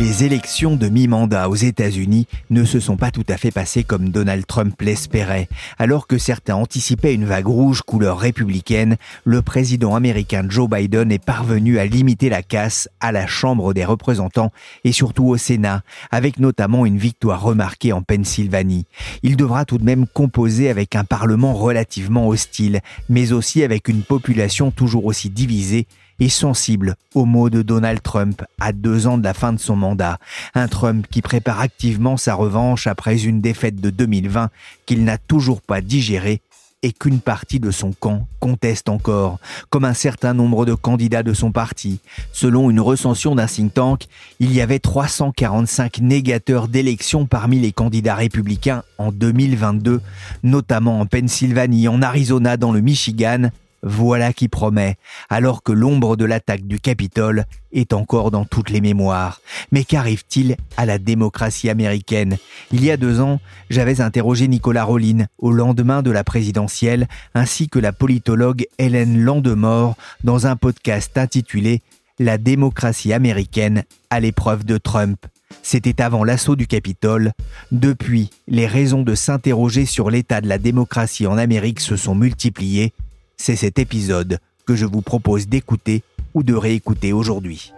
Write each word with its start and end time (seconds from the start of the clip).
Les 0.00 0.24
élections 0.24 0.76
de 0.76 0.88
mi-mandat 0.88 1.50
aux 1.50 1.56
États-Unis 1.56 2.26
ne 2.48 2.64
se 2.64 2.80
sont 2.80 2.96
pas 2.96 3.10
tout 3.10 3.26
à 3.28 3.36
fait 3.36 3.50
passées 3.50 3.84
comme 3.84 4.08
Donald 4.08 4.46
Trump 4.46 4.74
l'espérait. 4.80 5.46
Alors 5.78 6.06
que 6.06 6.16
certains 6.16 6.54
anticipaient 6.54 7.12
une 7.12 7.26
vague 7.26 7.48
rouge 7.48 7.82
couleur 7.82 8.18
républicaine, 8.18 8.96
le 9.24 9.42
président 9.42 9.94
américain 9.94 10.46
Joe 10.48 10.70
Biden 10.70 11.12
est 11.12 11.22
parvenu 11.22 11.78
à 11.78 11.84
limiter 11.84 12.30
la 12.30 12.42
casse 12.42 12.88
à 13.00 13.12
la 13.12 13.26
Chambre 13.26 13.74
des 13.74 13.84
représentants 13.84 14.52
et 14.84 14.92
surtout 14.92 15.26
au 15.26 15.36
Sénat, 15.36 15.82
avec 16.10 16.38
notamment 16.38 16.86
une 16.86 16.96
victoire 16.96 17.42
remarquée 17.42 17.92
en 17.92 18.00
Pennsylvanie. 18.00 18.86
Il 19.22 19.36
devra 19.36 19.66
tout 19.66 19.76
de 19.76 19.84
même 19.84 20.06
composer 20.06 20.70
avec 20.70 20.96
un 20.96 21.04
Parlement 21.04 21.52
relativement 21.52 22.26
hostile, 22.26 22.80
mais 23.10 23.32
aussi 23.32 23.62
avec 23.62 23.86
une 23.86 24.02
population 24.02 24.70
toujours 24.70 25.04
aussi 25.04 25.28
divisée 25.28 25.86
et 26.20 26.28
sensible 26.28 26.94
aux 27.14 27.24
mots 27.24 27.50
de 27.50 27.62
Donald 27.62 28.02
Trump 28.02 28.44
à 28.60 28.72
deux 28.72 29.06
ans 29.06 29.18
de 29.18 29.24
la 29.24 29.34
fin 29.34 29.52
de 29.52 29.58
son 29.58 29.76
mandat. 29.76 30.18
Un 30.54 30.68
Trump 30.68 31.06
qui 31.10 31.22
prépare 31.22 31.60
activement 31.60 32.16
sa 32.16 32.34
revanche 32.34 32.86
après 32.86 33.24
une 33.24 33.40
défaite 33.40 33.80
de 33.80 33.90
2020 33.90 34.50
qu'il 34.86 35.04
n'a 35.04 35.18
toujours 35.18 35.62
pas 35.62 35.80
digérée 35.80 36.42
et 36.82 36.92
qu'une 36.92 37.20
partie 37.20 37.60
de 37.60 37.70
son 37.70 37.92
camp 37.92 38.26
conteste 38.38 38.88
encore, 38.88 39.38
comme 39.68 39.84
un 39.84 39.94
certain 39.94 40.32
nombre 40.32 40.64
de 40.64 40.74
candidats 40.74 41.22
de 41.22 41.34
son 41.34 41.52
parti. 41.52 42.00
Selon 42.32 42.70
une 42.70 42.80
recension 42.80 43.34
d'un 43.34 43.46
think 43.46 43.74
tank, 43.74 44.06
il 44.38 44.52
y 44.52 44.62
avait 44.62 44.78
345 44.78 46.00
négateurs 46.00 46.68
d'élections 46.68 47.26
parmi 47.26 47.58
les 47.58 47.72
candidats 47.72 48.14
républicains 48.14 48.82
en 48.96 49.12
2022, 49.12 50.00
notamment 50.42 51.00
en 51.00 51.06
Pennsylvanie, 51.06 51.88
en 51.88 52.00
Arizona, 52.00 52.56
dans 52.56 52.72
le 52.72 52.80
Michigan 52.80 53.50
voilà 53.82 54.32
qui 54.32 54.48
promet, 54.48 54.96
alors 55.28 55.62
que 55.62 55.72
l'ombre 55.72 56.16
de 56.16 56.24
l'attaque 56.24 56.66
du 56.66 56.80
Capitole 56.80 57.46
est 57.72 57.92
encore 57.92 58.30
dans 58.30 58.44
toutes 58.44 58.70
les 58.70 58.80
mémoires. 58.80 59.40
Mais 59.72 59.84
qu'arrive-t-il 59.84 60.56
à 60.76 60.86
la 60.86 60.98
démocratie 60.98 61.70
américaine? 61.70 62.36
Il 62.72 62.84
y 62.84 62.90
a 62.90 62.96
deux 62.96 63.20
ans, 63.20 63.40
j'avais 63.70 64.00
interrogé 64.00 64.48
Nicolas 64.48 64.84
Rollin 64.84 65.26
au 65.38 65.52
lendemain 65.52 66.02
de 66.02 66.10
la 66.10 66.24
présidentielle, 66.24 67.08
ainsi 67.34 67.68
que 67.68 67.78
la 67.78 67.92
politologue 67.92 68.66
Hélène 68.78 69.22
Landemort 69.22 69.96
dans 70.24 70.46
un 70.46 70.56
podcast 70.56 71.16
intitulé 71.16 71.82
La 72.18 72.38
démocratie 72.38 73.12
américaine 73.12 73.84
à 74.10 74.20
l'épreuve 74.20 74.64
de 74.64 74.76
Trump. 74.76 75.26
C'était 75.62 76.00
avant 76.02 76.24
l'assaut 76.24 76.56
du 76.56 76.66
Capitole. 76.66 77.32
Depuis, 77.72 78.30
les 78.46 78.66
raisons 78.66 79.02
de 79.02 79.14
s'interroger 79.14 79.84
sur 79.84 80.10
l'état 80.10 80.40
de 80.40 80.48
la 80.48 80.58
démocratie 80.58 81.26
en 81.26 81.38
Amérique 81.38 81.80
se 81.80 81.96
sont 81.96 82.14
multipliées 82.14 82.92
c'est 83.40 83.56
cet 83.56 83.78
épisode 83.78 84.38
que 84.66 84.76
je 84.76 84.84
vous 84.84 85.00
propose 85.00 85.48
d'écouter 85.48 86.02
ou 86.34 86.42
de 86.42 86.52
réécouter 86.52 87.14
aujourd'hui. 87.14 87.72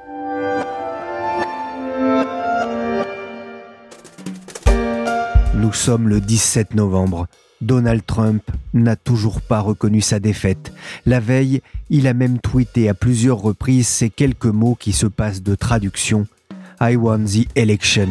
Nous 5.55 5.73
sommes 5.73 6.09
le 6.09 6.21
17 6.21 6.75
novembre. 6.75 7.29
Donald 7.61 8.05
Trump 8.05 8.43
n'a 8.75 8.97
toujours 8.97 9.41
pas 9.41 9.61
reconnu 9.61 10.01
sa 10.01 10.19
défaite. 10.19 10.73
La 11.07 11.21
veille, 11.21 11.63
il 11.91 12.09
a 12.09 12.13
même 12.13 12.41
tweeté 12.41 12.89
à 12.89 12.95
plusieurs 12.95 13.39
reprises 13.39 13.87
ces 13.87 14.11
quelques 14.11 14.47
mots 14.47 14.75
qui 14.75 14.93
se 14.93 15.07
passent 15.07 15.45
de 15.45 15.55
traduction. 15.55 16.27
I 16.81 16.97
won 16.97 17.21
the 17.25 17.47
election. 17.55 18.09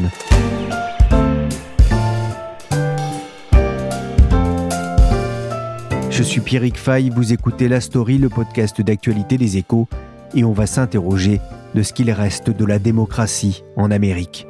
Je 6.12 6.24
suis 6.24 6.42
Pierrick 6.42 6.78
Fay, 6.78 7.10
vous 7.10 7.32
écoutez 7.32 7.70
La 7.70 7.80
Story, 7.80 8.18
le 8.18 8.28
podcast 8.28 8.82
d'actualité 8.82 9.38
des 9.38 9.56
échos, 9.56 9.88
et 10.36 10.44
on 10.44 10.52
va 10.52 10.68
s'interroger 10.68 11.40
de 11.74 11.84
ce 11.84 11.94
qu'il 11.94 12.12
reste 12.12 12.50
de 12.50 12.66
la 12.66 12.80
démocratie 12.80 13.64
en 13.78 13.92
Amérique. 13.92 14.46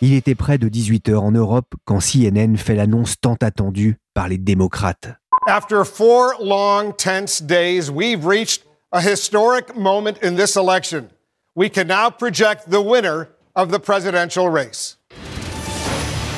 Il 0.00 0.14
était 0.14 0.36
près 0.36 0.56
de 0.56 0.68
18h 0.68 1.16
en 1.16 1.32
Europe 1.32 1.74
quand 1.84 1.98
CNN 1.98 2.56
fait 2.56 2.76
l'annonce 2.76 3.16
tant 3.20 3.36
attendue 3.40 3.98
par 4.14 4.28
les 4.28 4.38
démocrates. 4.38 5.08
After 5.48 5.84
four 5.84 6.34
long, 6.40 6.92
tense 6.96 7.42
days, 7.42 7.90
we've 7.90 8.24
reached 8.24 8.62
a 8.92 9.00
historic 9.00 9.76
moment 9.76 10.14
in 10.22 10.36
this 10.36 10.54
election. 10.54 11.08
We 11.56 11.68
can 11.68 11.88
now 11.88 12.08
project 12.08 12.70
the 12.70 12.80
winner 12.80 13.30
of 13.56 13.72
the 13.72 13.80
presidential 13.80 14.48
race. 14.48 14.96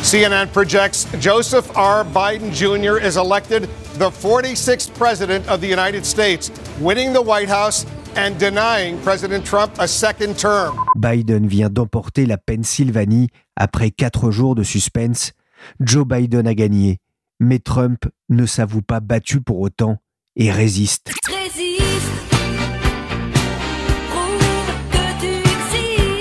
CNN 0.04 0.52
projects 0.52 1.06
Joseph 1.18 1.74
R. 1.74 2.04
Biden 2.04 2.52
Jr. 2.52 2.98
is 3.02 3.16
elected 3.16 3.70
the 3.94 4.10
46th 4.10 4.92
president 4.92 5.48
of 5.48 5.62
the 5.62 5.66
United 5.66 6.04
States, 6.04 6.50
winning 6.78 7.14
the 7.14 7.22
White 7.22 7.48
House 7.48 7.86
and 8.14 8.38
denying 8.38 8.98
President 8.98 9.46
Trump 9.46 9.72
a 9.78 9.88
second 9.88 10.36
term. 10.36 10.76
Biden 10.94 11.46
vient 11.46 11.70
d'emporter 11.70 12.26
la 12.26 12.36
Pennsylvanie 12.36 13.28
après 13.56 13.90
quatre 13.90 14.30
jours 14.30 14.54
de 14.54 14.62
suspense. 14.62 15.32
Joe 15.80 16.06
Biden 16.06 16.46
a 16.46 16.54
gagné, 16.54 16.98
mais 17.40 17.58
Trump 17.58 18.04
ne 18.28 18.44
s'avoue 18.44 18.82
pas 18.82 19.00
battu 19.00 19.40
pour 19.40 19.60
autant 19.60 19.96
et 20.36 20.50
résiste. 20.50 21.14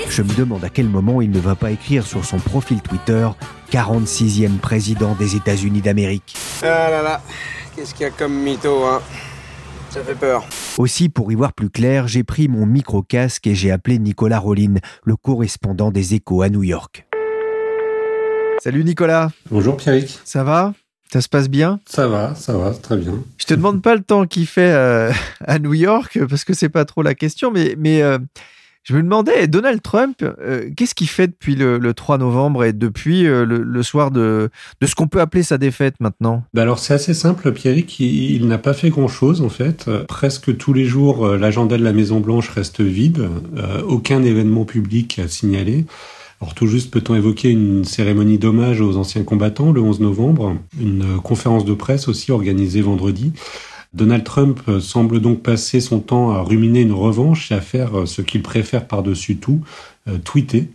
Je 0.08 0.22
me 0.22 0.34
demande 0.34 0.64
à 0.64 0.70
quel 0.70 0.88
moment 0.88 1.20
il 1.20 1.30
ne 1.30 1.40
va 1.40 1.54
pas 1.54 1.72
écrire 1.72 2.06
sur 2.06 2.24
son 2.24 2.38
profil 2.38 2.80
Twitter 2.80 3.28
46e 3.74 4.58
président 4.58 5.16
des 5.16 5.34
États-Unis 5.34 5.80
d'Amérique. 5.80 6.36
Ah 6.62 6.90
là 6.90 7.02
là, 7.02 7.20
qu'est-ce 7.74 7.92
qu'il 7.92 8.04
y 8.04 8.06
a 8.06 8.10
comme 8.10 8.32
mytho, 8.32 8.84
hein? 8.84 9.02
Ça 9.90 10.00
fait 10.04 10.14
peur. 10.14 10.44
Aussi, 10.78 11.08
pour 11.08 11.32
y 11.32 11.34
voir 11.34 11.52
plus 11.52 11.70
clair, 11.70 12.06
j'ai 12.06 12.22
pris 12.22 12.46
mon 12.46 12.66
micro-casque 12.66 13.48
et 13.48 13.56
j'ai 13.56 13.72
appelé 13.72 13.98
Nicolas 13.98 14.38
Rollin, 14.38 14.74
le 15.02 15.16
correspondant 15.16 15.90
des 15.90 16.14
Échos 16.14 16.42
à 16.42 16.50
New 16.50 16.62
York. 16.62 17.04
Salut 18.62 18.84
Nicolas. 18.84 19.32
Bonjour 19.50 19.76
Pierrick. 19.76 20.20
Ça 20.24 20.44
va? 20.44 20.72
Ça 21.12 21.20
se 21.20 21.28
passe 21.28 21.48
bien? 21.48 21.80
Ça 21.84 22.06
va, 22.06 22.36
ça 22.36 22.56
va, 22.56 22.70
très 22.74 22.96
bien. 22.96 23.14
Je 23.38 23.44
te 23.44 23.54
demande 23.54 23.82
pas 23.82 23.96
le 23.96 24.02
temps 24.02 24.24
qu'il 24.26 24.46
fait 24.46 24.72
euh, 24.72 25.10
à 25.44 25.58
New 25.58 25.74
York 25.74 26.20
parce 26.28 26.44
que 26.44 26.54
c'est 26.54 26.68
pas 26.68 26.84
trop 26.84 27.02
la 27.02 27.16
question, 27.16 27.50
mais, 27.50 27.74
mais 27.76 28.02
euh, 28.02 28.18
je 28.84 28.94
me 28.94 29.02
demandais, 29.02 29.48
Donald 29.48 29.80
Trump, 29.80 30.22
euh, 30.22 30.68
qu'est-ce 30.76 30.94
qu'il 30.94 31.08
fait 31.08 31.26
depuis 31.28 31.54
le, 31.56 31.80
3 31.94 32.18
novembre 32.18 32.64
et 32.64 32.74
depuis 32.74 33.26
euh, 33.26 33.46
le, 33.46 33.82
soir 33.82 34.10
de, 34.10 34.50
ce 34.84 34.94
qu'on 34.94 35.08
peut 35.08 35.22
appeler 35.22 35.42
sa 35.42 35.56
défaite 35.56 35.94
maintenant? 36.00 36.44
Bah 36.52 36.62
Alors 36.62 36.78
c'est 36.78 36.92
assez 36.92 37.14
simple, 37.14 37.50
Pierrick, 37.52 37.98
il, 37.98 38.32
il 38.32 38.46
n'a 38.46 38.58
pas 38.58 38.74
fait 38.74 38.90
grand-chose 38.90 39.40
en 39.40 39.48
fait. 39.48 39.88
presque 40.06 40.54
tous 40.58 40.74
les 40.74 40.84
jours, 40.84 41.26
euh, 41.26 41.38
l'agenda 41.38 41.78
de 41.78 41.82
la 41.82 41.94
Maison-Blanche 41.94 42.50
reste 42.50 42.82
vide, 42.82 43.26
aucun 43.88 44.22
événement 44.22 44.66
public 44.66 45.18
à 45.18 45.28
signaler. 45.28 45.86
Alors 46.42 46.54
tout 46.54 46.66
juste 46.66 46.90
peut-on 46.90 47.14
évoquer 47.14 47.48
une 47.48 47.84
cérémonie 47.84 48.36
d'hommage 48.36 48.82
aux 48.82 48.98
anciens 48.98 49.24
combattants 49.24 49.72
le 49.72 49.80
11 49.80 50.00
novembre, 50.00 50.56
une 50.78 51.18
conférence 51.22 51.64
de 51.64 51.72
presse 51.72 52.06
aussi 52.06 52.32
organisée 52.32 52.82
vendredi. 52.82 53.32
Donald 53.94 54.24
Trump 54.24 54.60
euh, 54.68 54.80
semble 54.80 55.20
donc 55.20 55.42
passer 55.42 55.80
son 55.80 56.00
temps 56.00 56.32
à 56.32 56.42
ruminer 56.42 56.80
une 56.80 56.92
revanche 56.92 57.52
et 57.52 57.54
à 57.54 57.60
faire 57.60 58.00
euh, 58.00 58.06
ce 58.06 58.22
qu'il 58.22 58.42
préfère 58.42 58.88
par-dessus 58.88 59.36
tout, 59.36 59.60
euh, 60.08 60.18
tweeter. 60.18 60.68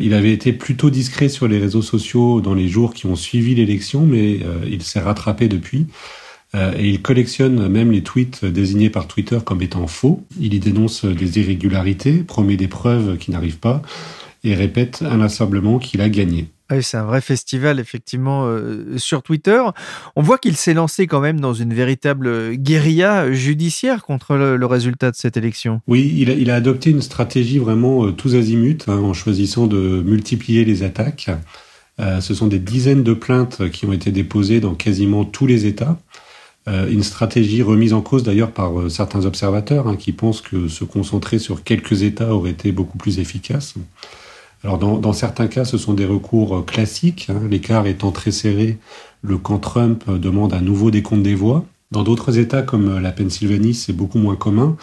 il 0.00 0.14
avait 0.14 0.32
été 0.32 0.52
plutôt 0.52 0.90
discret 0.90 1.28
sur 1.28 1.46
les 1.46 1.58
réseaux 1.58 1.82
sociaux 1.82 2.40
dans 2.40 2.54
les 2.54 2.66
jours 2.66 2.92
qui 2.92 3.06
ont 3.06 3.14
suivi 3.14 3.54
l'élection, 3.54 4.04
mais 4.04 4.40
il 4.66 4.82
s'est 4.82 4.98
rattrapé 4.98 5.46
depuis. 5.48 5.86
et 6.54 6.88
il 6.88 7.02
collectionne 7.02 7.68
même 7.68 7.92
les 7.92 8.02
tweets 8.02 8.44
désignés 8.44 8.90
par 8.90 9.06
Twitter 9.06 9.38
comme 9.44 9.62
étant 9.62 9.86
faux. 9.86 10.24
Il 10.40 10.54
y 10.54 10.58
dénonce 10.58 11.04
des 11.04 11.38
irrégularités, 11.38 12.24
promet 12.24 12.56
des 12.56 12.66
preuves 12.66 13.16
qui 13.18 13.30
n'arrivent 13.30 13.60
pas 13.60 13.82
et 14.42 14.54
répète 14.54 15.02
inlassablement 15.02 15.78
qu'il 15.78 16.00
a 16.00 16.08
gagné. 16.08 16.48
Oui, 16.70 16.82
c'est 16.82 16.96
un 16.96 17.04
vrai 17.04 17.20
festival, 17.20 17.78
effectivement, 17.78 18.46
euh, 18.46 18.98
sur 18.98 19.22
Twitter. 19.22 19.62
On 20.16 20.22
voit 20.22 20.38
qu'il 20.38 20.56
s'est 20.56 20.74
lancé 20.74 21.06
quand 21.06 21.20
même 21.20 21.38
dans 21.40 21.54
une 21.54 21.72
véritable 21.72 22.54
guérilla 22.54 23.32
judiciaire 23.32 24.02
contre 24.02 24.34
le, 24.34 24.66
résultat 24.66 25.12
de 25.12 25.16
cette 25.16 25.36
élection. 25.36 25.80
Oui, 25.86 26.12
il 26.16 26.50
a, 26.50 26.54
adopté 26.56 26.90
une 26.90 27.02
stratégie 27.02 27.58
vraiment 27.58 28.06
euh, 28.06 28.10
tous 28.10 28.34
azimuts, 28.34 28.78
hein, 28.88 28.98
en 28.98 29.12
choisissant 29.12 29.68
de 29.68 30.02
multiplier 30.04 30.64
les 30.64 30.82
attaques. 30.82 31.30
Euh, 32.00 32.20
ce 32.20 32.34
sont 32.34 32.48
des 32.48 32.58
dizaines 32.58 33.04
de 33.04 33.14
plaintes 33.14 33.70
qui 33.70 33.86
ont 33.86 33.92
été 33.92 34.10
déposées 34.10 34.58
dans 34.58 34.74
quasiment 34.74 35.24
tous 35.24 35.46
les 35.46 35.66
États. 35.66 35.96
une 36.66 37.04
stratégie 37.04 37.62
remise 37.62 37.92
en 37.92 38.00
cause 38.00 38.24
d'ailleurs 38.24 38.50
par 38.50 38.90
certains 38.90 39.24
observateurs 39.24 39.86
hein, 39.86 39.94
qui 39.94 40.10
pensent 40.10 40.40
que 40.40 40.66
se 40.66 40.82
concentrer 40.82 41.38
sur 41.38 41.62
quelques 41.62 42.02
États 42.02 42.34
aurait 42.34 42.50
été 42.50 42.72
beaucoup 42.72 42.98
plus 42.98 43.20
efficace. 43.20 43.74
Alors 44.66 44.78
dans, 44.78 45.12
certains 45.12 45.46
cas, 45.46 45.64
ce 45.64 45.78
sont 45.78 45.94
des 45.94 46.06
recours 46.06 46.66
classiques, 46.66 47.28
hein, 47.30 47.40
l'écart 47.48 47.86
étant 47.86 48.10
très 48.10 48.32
serré, 48.32 48.78
le 49.22 49.38
camp 49.38 49.58
Trump 49.58 50.10
demande 50.10 50.52
un 50.54 50.60
nouveau 50.60 50.90
décompte 50.90 51.22
des 51.22 51.36
voix. 51.36 51.64
Dans 51.92 52.02
d'autres 52.02 52.36
États 52.36 52.62
comme 52.62 52.98
la 52.98 53.12
Pennsylvanie, 53.12 53.74
c'est 53.74 53.92
beaucoup 53.92 54.18
moins 54.18 54.34
commun. 54.34 54.76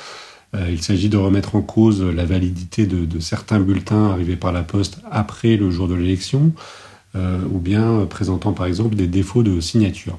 Euh, 0.55 0.69
il 0.71 0.81
s'agit 0.81 1.09
de 1.09 1.17
remettre 1.17 1.57
en 1.57 1.61
cause 1.61 2.01
la 2.01 2.23
validité 2.23 2.85
de, 2.85 3.19
certains 3.19 3.59
bulletins 3.59 4.11
arrivés 4.11 4.37
par 4.37 4.53
la 4.53 4.63
poste 4.63 4.99
après 5.11 5.57
le 5.57 5.69
jour 5.69 5.89
de 5.89 5.95
l'élection, 5.95 6.53
euh, 7.17 7.39
ou 7.51 7.59
bien 7.59 8.05
présentant 8.09 8.53
par 8.53 8.67
exemple 8.67 8.95
des 8.95 9.07
défauts 9.07 9.43
de 9.43 9.59
signature. 9.59 10.17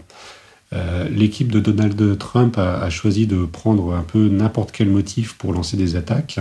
Euh, 0.74 1.08
l'équipe 1.08 1.50
de 1.50 1.60
Donald 1.60 2.18
Trump 2.18 2.58
a, 2.58 2.90
choisi 2.90 3.26
de 3.26 3.46
prendre 3.46 3.94
un 3.94 4.02
peu 4.02 4.28
n'importe 4.28 4.72
quel 4.72 4.90
motif 4.90 5.38
pour 5.38 5.54
lancer 5.54 5.78
des 5.78 5.96
attaques. 5.96 6.38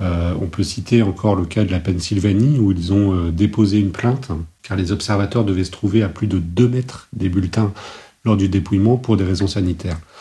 On 0.00 0.46
peut 0.46 0.62
citer 0.62 1.02
encore 1.02 1.34
le 1.34 1.44
cas 1.44 1.64
de 1.64 1.70
la 1.70 1.80
Pennsylvanie 1.80 2.58
où 2.58 2.70
ils 2.72 2.92
ont 2.92 3.30
déposé 3.30 3.78
une 3.78 3.90
plainte 3.90 4.30
car 4.62 4.76
les 4.76 4.92
observateurs 4.92 5.44
devaient 5.44 5.64
se 5.64 5.70
trouver 5.70 6.02
à 6.02 6.08
plus 6.08 6.26
de 6.26 6.38
2 6.38 6.68
mètres 6.68 7.08
des 7.12 7.28
bulletins 7.28 7.72
lors 8.24 8.36
du 8.36 8.48
dépouillement 8.48 8.96
pour 8.96 9.16
des 9.16 9.24
raisons 9.24 9.46
sanitaires. 9.48 9.98
euh, 9.98 10.17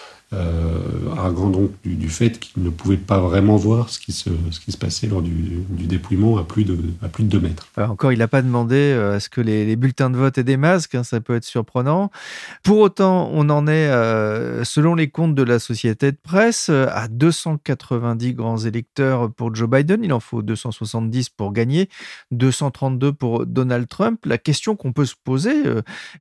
arguant 1.18 1.50
donc 1.50 1.71
du, 1.83 2.09
fait 2.09 2.39
qu'il 2.39 2.63
ne 2.63 2.69
pouvait 2.69 2.97
pas 2.97 3.19
vraiment 3.19 3.56
voir 3.56 3.89
ce 3.89 4.00
qui 4.00 4.12
se, 4.12 4.29
ce 4.51 4.59
qui 4.59 4.71
se 4.71 4.77
passait 4.77 5.07
lors 5.07 5.21
du, 5.21 5.63
du 5.69 5.88
dépouillement 5.88 6.38
à 6.38 6.44
plus 6.44 6.63
de, 6.63 6.77
à 7.01 7.07
plus 7.07 7.24
de 7.24 7.29
2 7.29 7.39
mètres. 7.39 7.68
encore, 7.77 8.12
il 8.12 8.19
n'a 8.19 8.27
pas 8.27 8.41
demandé 8.41 8.75
euh, 8.75 9.15
à 9.15 9.19
ce 9.19 9.29
que 9.29 9.41
les, 9.41 9.75
bulletins 9.75 10.09
de 10.09 10.18
vote 10.18 10.38
aient 10.38 10.44
des 10.44 10.57
masques, 10.57 10.95
hein, 10.95 11.03
ça 11.03 11.21
peut 11.21 11.35
être 11.35 11.44
surprenant. 11.44 12.12
Pour 12.63 12.79
autant, 12.79 13.29
on 13.33 13.50
en 13.50 13.68
est, 13.68 13.88
euh, 13.88 14.63
selon 14.63 14.95
les 14.95 15.09
comptes 15.09 15.35
de 15.35 15.44
la 15.44 15.59
société 15.59 16.12
de 16.12 16.18
presse, 16.21 16.68
euh, 16.69 16.88
à 16.91 17.07
290 17.07 18.33
grands 18.33 18.57
électeurs 18.57 19.31
pour 19.31 19.53
Joe 19.56 19.69
Biden. 19.69 20.03
Il 20.03 20.13
en 20.13 20.19
faut 20.19 20.41
270 20.41 21.29
pour 21.29 21.53
gagner, 21.53 21.89
232 22.31 23.13
pour 23.13 23.45
Donald 23.45 23.88
Trump. 23.88 24.25
La 24.25 24.38
question 24.38 24.75
qu'on 24.75 24.94
peut 24.94 25.06
se 25.06 25.15
poser, 25.24 25.53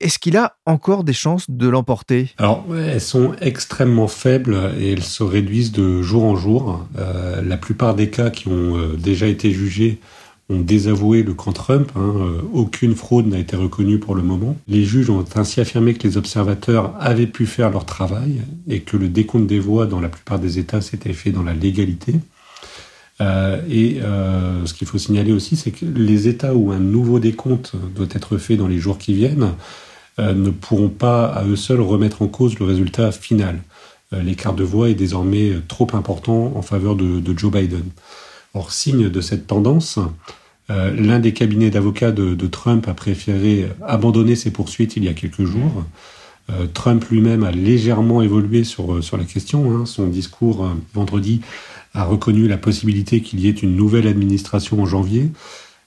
est-ce 0.00 0.18
qu'il 0.18 0.36
a 0.36 0.56
encore 0.66 1.04
des 1.04 1.12
chances 1.12 1.50
de 1.50 1.68
l'emporter? 1.68 2.30
Alors, 2.38 2.64
elles 2.74 3.00
sont 3.00 3.34
extrêmement 3.40 3.95
faibles 4.06 4.58
et 4.78 4.92
elles 4.92 5.02
se 5.02 5.22
réduisent 5.22 5.72
de 5.72 6.02
jour 6.02 6.24
en 6.24 6.36
jour. 6.36 6.86
Euh, 6.98 7.40
la 7.42 7.56
plupart 7.56 7.94
des 7.94 8.10
cas 8.10 8.28
qui 8.30 8.48
ont 8.48 8.76
euh, 8.76 8.96
déjà 8.98 9.26
été 9.26 9.50
jugés 9.50 9.98
ont 10.50 10.60
désavoué 10.60 11.22
le 11.22 11.32
camp 11.32 11.52
Trump. 11.52 11.90
Hein. 11.96 12.12
Euh, 12.16 12.42
aucune 12.52 12.94
fraude 12.94 13.26
n'a 13.26 13.38
été 13.38 13.56
reconnue 13.56 13.98
pour 13.98 14.14
le 14.14 14.22
moment. 14.22 14.56
Les 14.68 14.84
juges 14.84 15.08
ont 15.08 15.24
ainsi 15.34 15.60
affirmé 15.60 15.94
que 15.94 16.06
les 16.06 16.18
observateurs 16.18 16.94
avaient 17.00 17.26
pu 17.26 17.46
faire 17.46 17.70
leur 17.70 17.86
travail 17.86 18.42
et 18.68 18.80
que 18.80 18.98
le 18.98 19.08
décompte 19.08 19.46
des 19.46 19.58
voix 19.58 19.86
dans 19.86 20.00
la 20.00 20.08
plupart 20.08 20.38
des 20.38 20.58
États 20.58 20.82
s'était 20.82 21.14
fait 21.14 21.30
dans 21.30 21.42
la 21.42 21.54
légalité. 21.54 22.14
et 23.20 23.98
ce 24.66 24.74
qu'il 24.74 24.86
faut 24.86 24.98
signaler 24.98 25.32
aussi, 25.32 25.56
c'est 25.56 25.70
que 25.70 25.86
les 25.86 26.28
États 26.28 26.54
où 26.54 26.70
un 26.70 26.78
nouveau 26.78 27.18
décompte 27.18 27.72
doit 27.94 28.08
être 28.12 28.36
fait 28.36 28.56
dans 28.56 28.68
les 28.68 28.78
jours 28.78 28.98
qui 28.98 29.14
viennent 29.14 29.54
ne 30.18 30.50
pourront 30.50 30.88
pas 30.88 31.26
à 31.26 31.44
eux 31.44 31.56
seuls 31.56 31.80
remettre 31.80 32.22
en 32.22 32.28
cause 32.28 32.58
le 32.58 32.64
résultat 32.64 33.12
final. 33.12 33.60
Euh, 34.12 34.22
l'écart 34.22 34.54
de 34.54 34.64
voix 34.64 34.88
est 34.88 34.94
désormais 34.94 35.52
trop 35.68 35.88
important 35.92 36.52
en 36.54 36.62
faveur 36.62 36.96
de, 36.96 37.36
Joe 37.36 37.52
Biden. 37.52 37.84
Or, 38.54 38.72
signe 38.72 39.08
de 39.08 39.20
cette 39.20 39.46
tendance, 39.46 39.98
euh, 40.70 40.94
l'un 40.96 41.18
des 41.18 41.32
cabinets 41.32 41.70
d'avocats 41.70 42.12
de, 42.12 42.46
Trump 42.46 42.88
a 42.88 42.94
préféré 42.94 43.68
abandonner 43.84 44.36
ses 44.36 44.50
poursuites 44.50 44.96
il 44.96 45.04
y 45.04 45.08
a 45.08 45.14
quelques 45.14 45.44
jours. 45.44 45.84
Euh, 46.50 46.66
Trump 46.72 47.04
lui-même 47.10 47.42
a 47.42 47.50
légèrement 47.50 48.22
évolué 48.22 48.62
sur, 48.62 49.02
sur 49.02 49.16
la 49.16 49.24
question. 49.24 49.76
Hein. 49.76 49.86
Son 49.86 50.06
discours 50.06 50.70
vendredi 50.94 51.40
a 51.92 52.04
reconnu 52.04 52.46
la 52.46 52.58
possibilité 52.58 53.20
qu'il 53.22 53.40
y 53.40 53.48
ait 53.48 53.52
une 53.52 53.74
nouvelle 53.74 54.06
administration 54.06 54.80
en 54.80 54.86
janvier. 54.86 55.30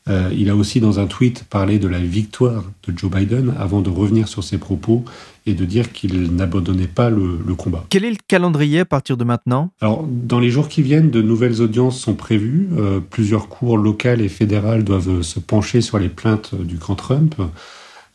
Euh, 0.10 0.30
il 0.36 0.50
a 0.50 0.56
aussi 0.56 0.80
dans 0.80 1.00
un 1.00 1.06
tweet 1.06 1.44
parlé 1.44 1.78
de 1.78 1.88
la 1.88 2.00
victoire 2.00 2.64
de 2.88 2.98
Joe 2.98 3.12
Biden 3.12 3.54
avant 3.60 3.82
de 3.82 3.90
revenir 3.90 4.28
sur 4.28 4.44
ses 4.44 4.58
propos 4.58 5.06
et 5.46 5.54
de 5.54 5.66
dire 5.66 5.92
qu'il 5.92 6.36
n'abandonnait 6.36 6.88
pas 6.88 7.10
le, 7.10 7.38
combat. 7.56 7.86
Quel 7.90 8.06
est 8.06 8.12
le 8.12 8.18
calendrier 8.28 8.80
à 8.80 8.86
partir 8.86 9.18
de 9.18 9.24
maintenant? 9.24 9.72
Alors, 9.82 10.06
dans 10.08 10.40
les 10.40 10.50
jours 10.50 10.68
qui 10.68 10.82
viennent, 10.82 11.12
de 11.12 11.22
nouvelles 11.22 11.62
audiences 11.62 12.00
sont 12.00 12.16
prévues. 12.16 12.70
Euh, 12.78 13.00
plusieurs 13.00 13.50
cours 13.50 13.78
locales 13.78 14.22
et 14.22 14.30
fédérales 14.30 14.84
doivent 14.84 15.22
se 15.22 15.40
pencher 15.40 15.82
sur 15.82 16.00
les 16.00 16.10
plaintes 16.10 16.56
du 16.56 16.78
camp 16.78 16.96
Trump. 16.96 17.36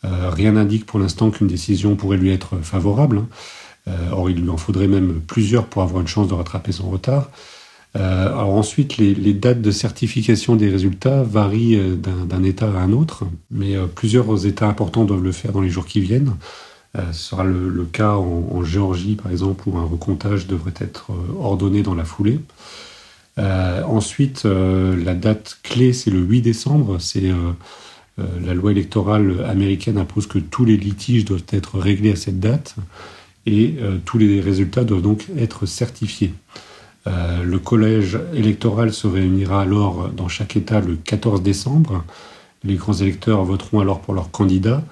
Euh, 0.05 0.31
rien 0.31 0.53
n'indique 0.53 0.87
pour 0.87 0.99
l'instant 0.99 1.31
qu'une 1.31 1.47
décision 1.47 1.95
pourrait 1.95 2.19
lui 2.19 2.31
être 2.31 2.59
favorable. 2.59 3.23
Hein. 3.87 3.93
or, 4.13 4.31
il 4.31 4.41
lui 4.41 4.51
en 4.51 4.57
faudrait 4.57 4.89
même 4.89 5.21
plusieurs 5.27 5.67
pour 5.67 5.83
avoir 5.83 6.01
une 6.01 6.09
chance 6.09 6.29
de 6.29 6.35
rattraper 6.35 6.73
son 6.73 6.91
retard. 6.91 7.31
Euh, 7.97 8.27
alors 8.27 8.55
ensuite, 8.55 8.97
les, 8.97 9.35
dates 9.35 9.63
de 9.63 9.71
certification 9.71 10.57
des 10.57 10.69
résultats 10.69 11.23
varient 11.23 11.77
euh, 11.77 11.95
d'un 11.95 12.43
État 12.43 12.67
à 12.67 12.81
un 12.81 12.93
autre, 12.93 13.25
mais 13.51 13.77
euh, 13.77 13.87
plusieurs 13.87 14.47
États 14.47 14.67
importants 14.67 15.05
doivent 15.05 15.23
le 15.23 15.33
faire 15.33 15.53
dans 15.53 15.61
les 15.61 15.71
jours 15.71 15.87
qui 15.87 16.01
viennent. 16.01 16.35
ce 16.97 17.13
sera 17.13 17.45
le, 17.45 17.87
cas 17.93 18.15
en, 18.15 18.65
Géorgie, 18.65 19.15
par 19.15 19.31
exemple, 19.31 19.69
où 19.69 19.79
un 19.79 19.85
recomptage 19.85 20.47
devrait 20.47 20.75
être 20.79 21.11
ordonné 21.39 21.83
dans 21.83 21.95
la 21.95 22.05
foulée. 22.05 22.41
ensuite, 23.37 24.45
la 24.45 25.15
date 25.15 25.59
clé, 25.63 25.93
c'est 25.93 26.11
le 26.11 26.21
8 26.21 26.43
décembre. 26.43 27.01
C'est 27.01 27.33
la 28.17 28.55
loi 28.55 28.71
électorale 28.71 29.45
américaine 29.45 29.99
impose 29.99 30.29
que 30.29 30.39
tous 30.39 30.65
les 30.65 30.77
litiges 30.77 31.25
doivent 31.25 31.51
être 31.51 31.81
réglés 31.81 32.13
à 32.13 32.17
cette 32.17 32.39
date 32.39 32.77
et 33.45 33.75
tous 34.05 34.19
les 34.19 34.41
résultats 34.41 34.85
doivent 34.85 35.03
donc 35.03 35.27
être 35.37 35.67
certifiés. 35.67 36.33
Euh, 37.07 37.43
le 37.43 37.59
collège 37.59 38.19
électoral 38.33 38.93
se 38.93 39.07
réunira 39.07 39.63
alors 39.63 40.09
dans 40.09 40.29
chaque 40.29 40.57
État 40.57 40.81
le 40.81 40.97
14 40.97 41.43
décembre. 41.43 42.05
Les 42.63 42.77
grands 42.77 42.95
électeurs 42.95 43.45
voteront 43.45 43.81
alors 43.81 44.01
pour 44.01 44.15
leurs 44.15 44.31
candidats 44.31 44.83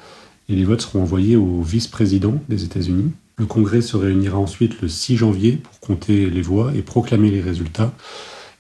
et 0.49 0.55
les 0.55 0.65
votes 0.65 0.83
seront 0.83 1.03
envoyés 1.03 1.37
au 1.37 1.63
vice-président 1.63 2.35
des 2.49 2.65
États-Unis. 2.65 3.13
Le 3.39 3.47
Congrès 3.47 3.81
se 3.81 3.97
réunira 3.97 4.39
ensuite 4.39 4.81
le 4.83 4.89
6 4.89 5.17
janvier 5.17 5.53
pour 5.53 5.81
compter 5.81 6.29
les 6.29 6.43
voix 6.43 6.73
et 6.75 6.83
proclamer 6.83 7.31
les 7.31 7.41
résultats. 7.41 7.93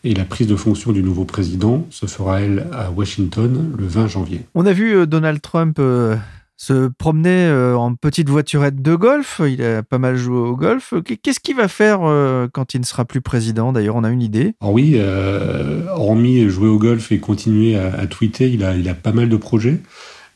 Et 0.04 0.14
la 0.14 0.24
prise 0.24 0.48
de 0.48 0.56
fonction 0.56 0.90
du 0.90 1.02
nouveau 1.02 1.24
président 1.24 1.86
se 1.90 2.06
fera, 2.06 2.40
elle, 2.40 2.66
à 2.72 2.90
Washington 2.90 3.72
le 3.78 3.86
20 3.86 4.08
janvier. 4.08 4.40
On 4.54 4.66
a 4.66 4.72
vu 4.72 4.96
euh, 4.96 5.06
Donald 5.06 5.40
Trump 5.40 5.76
euh, 5.78 6.16
se 6.62 6.86
promener 6.86 7.46
euh, 7.46 7.76
en 7.76 7.96
petite 7.96 8.28
voiturette 8.28 8.80
de 8.80 8.94
golf. 8.94 9.40
Il 9.44 9.64
a 9.64 9.82
pas 9.82 9.98
mal 9.98 10.16
joué 10.16 10.38
au 10.38 10.54
golf. 10.54 10.94
Qu'est-ce 11.20 11.40
qu'il 11.40 11.56
va 11.56 11.66
faire 11.66 12.02
euh, 12.02 12.46
quand 12.52 12.74
il 12.74 12.80
ne 12.80 12.84
sera 12.84 13.04
plus 13.04 13.20
président? 13.20 13.72
D'ailleurs, 13.72 13.96
on 13.96 14.04
a 14.04 14.10
une 14.10 14.22
idée. 14.22 14.54
Ah 14.60 14.68
oui, 14.68 14.92
euh, 14.94 15.82
hormis 15.88 16.48
jouer 16.48 16.68
au 16.68 16.78
golf 16.78 17.10
et 17.10 17.18
continuer 17.18 17.76
à, 17.76 18.06
tweeter, 18.06 18.48
il 18.48 18.62
a, 18.62 18.76
il 18.76 18.88
a 18.88 18.94
pas 18.94 19.10
mal 19.10 19.28
de 19.28 19.36
projets. 19.36 19.80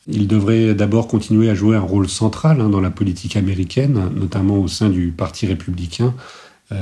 Il 0.09 0.27
devrait 0.27 0.75
d'abord 0.75 1.07
continuer 1.07 1.49
à 1.49 1.55
jouer 1.55 1.77
un 1.77 1.81
rôle 1.81 2.09
central 2.09 2.59
hein, 2.59 2.67
dans 2.67 2.81
la 2.81 2.91
politique 2.91 3.37
américaine, 3.37 4.09
notamment 4.13 4.57
au 4.57 4.67
sein 4.67 4.89
du 4.89 5.13
Parti 5.15 5.47
républicain, 5.47 6.13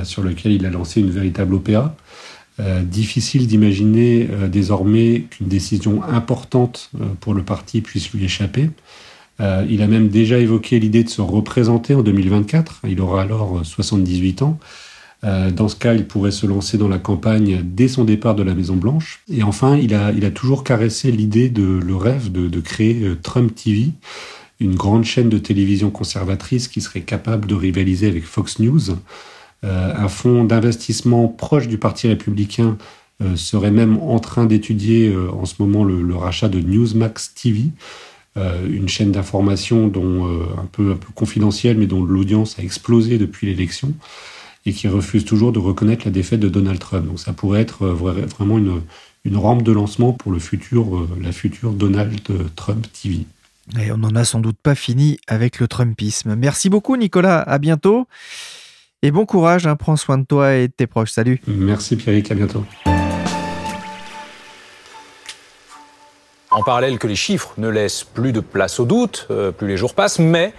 sur 0.02 0.22
lequel 0.22 0.52
il 0.52 0.66
a 0.66 0.70
lancé 0.70 1.00
une 1.00 1.10
véritable 1.10 1.54
opéra. 1.54 1.94
difficile 2.82 3.46
d'imaginer 3.46 4.28
désormais 4.48 5.26
qu'une 5.30 5.48
décision 5.48 6.02
importante 6.02 6.90
pour 7.20 7.34
le 7.34 7.42
parti 7.42 7.80
puisse 7.80 8.12
lui 8.12 8.24
échapper. 8.24 8.70
Euh, 9.40 9.66
il 9.68 9.82
a 9.82 9.86
même 9.86 10.08
déjà 10.08 10.38
évoqué 10.38 10.78
l'idée 10.80 11.04
de 11.04 11.08
se 11.08 11.20
représenter 11.20 11.94
en 11.94 12.02
2024. 12.02 12.82
Il 12.88 13.00
aura 13.00 13.22
alors 13.22 13.64
78 13.64 14.42
ans. 14.42 14.58
Euh, 15.24 15.50
dans 15.50 15.68
ce 15.68 15.76
cas, 15.76 15.94
il 15.94 16.06
pourrait 16.06 16.30
se 16.30 16.46
lancer 16.46 16.78
dans 16.78 16.88
la 16.88 16.98
campagne 16.98 17.62
dès 17.64 17.88
son 17.88 18.04
départ 18.04 18.34
de 18.34 18.42
la 18.42 18.54
Maison 18.54 18.76
Blanche. 18.76 19.22
Et 19.30 19.42
enfin, 19.42 19.76
il 19.76 19.94
a, 19.94 20.30
toujours 20.30 20.62
caressé 20.62 21.10
l'idée 21.10 21.48
de 21.48 21.64
le 21.64 21.96
rêve 21.96 22.30
de, 22.30 22.60
créer 22.60 23.02
euh, 23.02 23.18
Trump 23.20 23.54
TV, 23.54 23.90
une 24.60 24.74
grande 24.74 25.04
chaîne 25.04 25.28
de 25.28 25.38
télévision 25.38 25.90
conservatrice 25.90 26.68
qui 26.68 26.80
serait 26.80 27.00
capable 27.00 27.46
de 27.46 27.54
rivaliser 27.54 28.08
avec 28.08 28.24
Fox 28.24 28.58
News. 28.58 28.90
Euh, 29.64 29.94
un 29.96 30.08
fonds 30.08 30.44
d'investissement 30.44 31.28
proche 31.28 31.66
du 31.66 31.78
Parti 31.78 32.08
républicain 32.08 32.76
euh, 33.22 33.36
serait 33.36 33.70
même 33.70 33.98
en 33.98 34.18
train 34.18 34.44
d'étudier 34.44 35.14
en 35.32 35.46
ce 35.46 35.54
moment 35.58 35.82
le, 35.82 36.14
rachat 36.14 36.48
de 36.48 36.60
Newsmax 36.60 37.34
TV, 37.34 37.62
euh, 37.62 37.70
une 38.68 38.88
chaîne 38.88 39.12
d'information 39.12 39.88
dont 39.88 40.26
euh, 40.26 40.44
un 40.58 40.66
peu 40.66 40.92
un 40.92 40.96
peu 40.96 41.08
confidentielle, 41.14 41.78
mais 41.78 41.86
dont 41.86 42.02
l'audience 42.04 42.58
a 42.58 42.62
explosé 42.62 43.18
depuis 43.18 43.46
l'élection 43.46 43.92
et 44.64 44.72
qui 44.72 44.88
refuse 44.88 45.24
toujours 45.24 45.52
de 45.52 45.58
reconnaître 45.58 46.04
la 46.04 46.10
défaite 46.10 46.40
de 46.40 46.48
Donald 46.48 46.78
Trump. 46.78 47.06
Donc 47.06 47.20
ça 47.20 47.32
pourrait 47.32 47.60
être 47.60 47.82
euh, 47.82 47.92
vraiment 47.92 48.58
une, 48.58 48.82
une 49.24 49.36
rampe 49.36 49.62
de 49.62 49.72
lancement 49.72 50.12
pour 50.12 50.32
le 50.32 50.38
futur, 50.38 51.06
la 51.20 51.32
future 51.32 51.72
Donald 51.72 52.20
Trump 52.56 52.86
TV. 52.92 53.26
Et 53.80 53.90
on 53.90 53.98
n'en 53.98 54.14
a 54.14 54.24
sans 54.24 54.40
doute 54.40 54.58
pas 54.62 54.74
fini 54.74 55.18
avec 55.26 55.58
le 55.58 55.66
Trumpisme. 55.66 56.36
Merci 56.36 56.70
beaucoup 56.70 56.96
Nicolas, 56.96 57.40
à 57.40 57.58
bientôt. 57.58 58.06
Et 59.02 59.10
bon 59.10 59.26
courage, 59.26 59.66
hein. 59.66 59.76
prends 59.76 59.96
soin 59.96 60.18
de 60.18 60.24
toi 60.24 60.54
et 60.54 60.68
de 60.68 60.72
tes 60.72 60.86
proches. 60.86 61.10
Salut. 61.10 61.40
Merci 61.46 61.96
Pierrick, 61.96 62.30
à 62.30 62.34
bientôt. 62.34 62.64
En 66.56 66.62
parallèle 66.62 66.98
que 66.98 67.06
les 67.06 67.16
chiffres 67.16 67.52
ne 67.58 67.68
laissent 67.68 68.02
plus 68.02 68.32
de 68.32 68.40
place 68.40 68.80
au 68.80 68.86
doute, 68.86 69.26
euh, 69.30 69.52
plus 69.52 69.68
les 69.68 69.76
jours 69.76 69.92
passent, 69.92 70.18
mais 70.18 70.54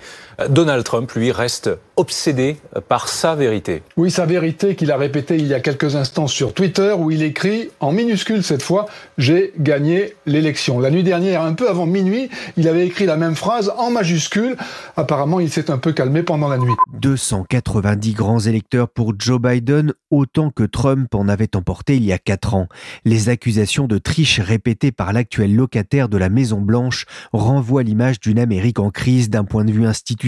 Donald 0.49 0.83
Trump, 0.83 1.11
lui, 1.13 1.31
reste 1.31 1.69
obsédé 1.95 2.57
par 2.87 3.07
sa 3.07 3.35
vérité. 3.35 3.81
Oui, 3.97 4.11
sa 4.11 4.25
vérité 4.25 4.75
qu'il 4.75 4.91
a 4.91 4.97
répétée 4.97 5.35
il 5.35 5.47
y 5.47 5.53
a 5.53 5.59
quelques 5.59 5.95
instants 5.95 6.27
sur 6.27 6.53
Twitter 6.53 6.93
où 6.97 7.09
il 7.09 7.23
écrit 7.23 7.69
en 7.79 7.91
minuscule 7.91 8.43
cette 8.43 8.61
fois 8.61 8.85
j'ai 9.17 9.53
gagné 9.57 10.13
l'élection. 10.25 10.79
La 10.79 10.91
nuit 10.91 11.03
dernière, 11.03 11.41
un 11.41 11.53
peu 11.53 11.69
avant 11.69 11.87
minuit, 11.87 12.29
il 12.55 12.67
avait 12.67 12.85
écrit 12.85 13.05
la 13.05 13.17
même 13.17 13.35
phrase 13.35 13.73
en 13.77 13.89
majuscule. 13.89 14.55
Apparemment, 14.95 15.39
il 15.39 15.49
s'est 15.49 15.71
un 15.71 15.79
peu 15.79 15.91
calmé 15.91 16.21
pendant 16.21 16.47
la 16.47 16.57
nuit. 16.57 16.73
290 16.99 18.13
grands 18.13 18.39
électeurs 18.39 18.89
pour 18.89 19.13
Joe 19.17 19.41
Biden, 19.41 19.93
autant 20.11 20.51
que 20.51 20.63
Trump 20.63 21.13
en 21.15 21.27
avait 21.27 21.55
emporté 21.55 21.95
il 21.95 22.05
y 22.05 22.13
a 22.13 22.19
quatre 22.19 22.53
ans. 22.53 22.67
Les 23.05 23.29
accusations 23.29 23.87
de 23.87 23.97
triche 23.97 24.39
répétées 24.39 24.91
par 24.91 25.13
l'actuel 25.13 25.55
locataire 25.55 26.09
de 26.09 26.17
la 26.17 26.29
Maison 26.29 26.61
Blanche 26.61 27.05
renvoient 27.33 27.83
l'image 27.83 28.19
d'une 28.19 28.39
Amérique 28.39 28.79
en 28.79 28.91
crise 28.91 29.29
d'un 29.29 29.45
point 29.45 29.65
de 29.65 29.71
vue 29.71 29.85
institutionnel, 29.87 30.26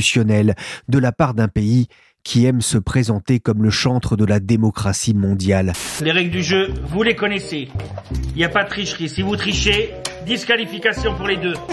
de 0.88 1.00
la 1.00 1.12
part 1.12 1.34
d'un 1.34 1.48
pays 1.48 1.88
qui 2.24 2.46
aime 2.46 2.62
se 2.62 2.78
présenter 2.78 3.40
comme 3.40 3.64
le 3.64 3.70
chantre 3.70 4.16
de 4.16 4.26
la 4.26 4.40
démocratie 4.40 5.14
mondiale. 5.14 5.74
Les 6.02 6.12
règles 6.12 6.32
du 6.32 6.44
jeu, 6.44 6.74
vous 6.88 7.04
les 7.04 7.16
connaissez. 7.16 7.70
Il 8.32 8.36
n'y 8.36 8.44
a 8.44 8.50
pas 8.50 8.64
de 8.64 8.70
tricherie. 8.70 9.10
Si 9.10 9.22
vous 9.22 9.36
trichez, 9.36 9.94
disqualification 10.26 11.16
pour 11.16 11.28
les 11.28 11.38
deux. 11.38 11.54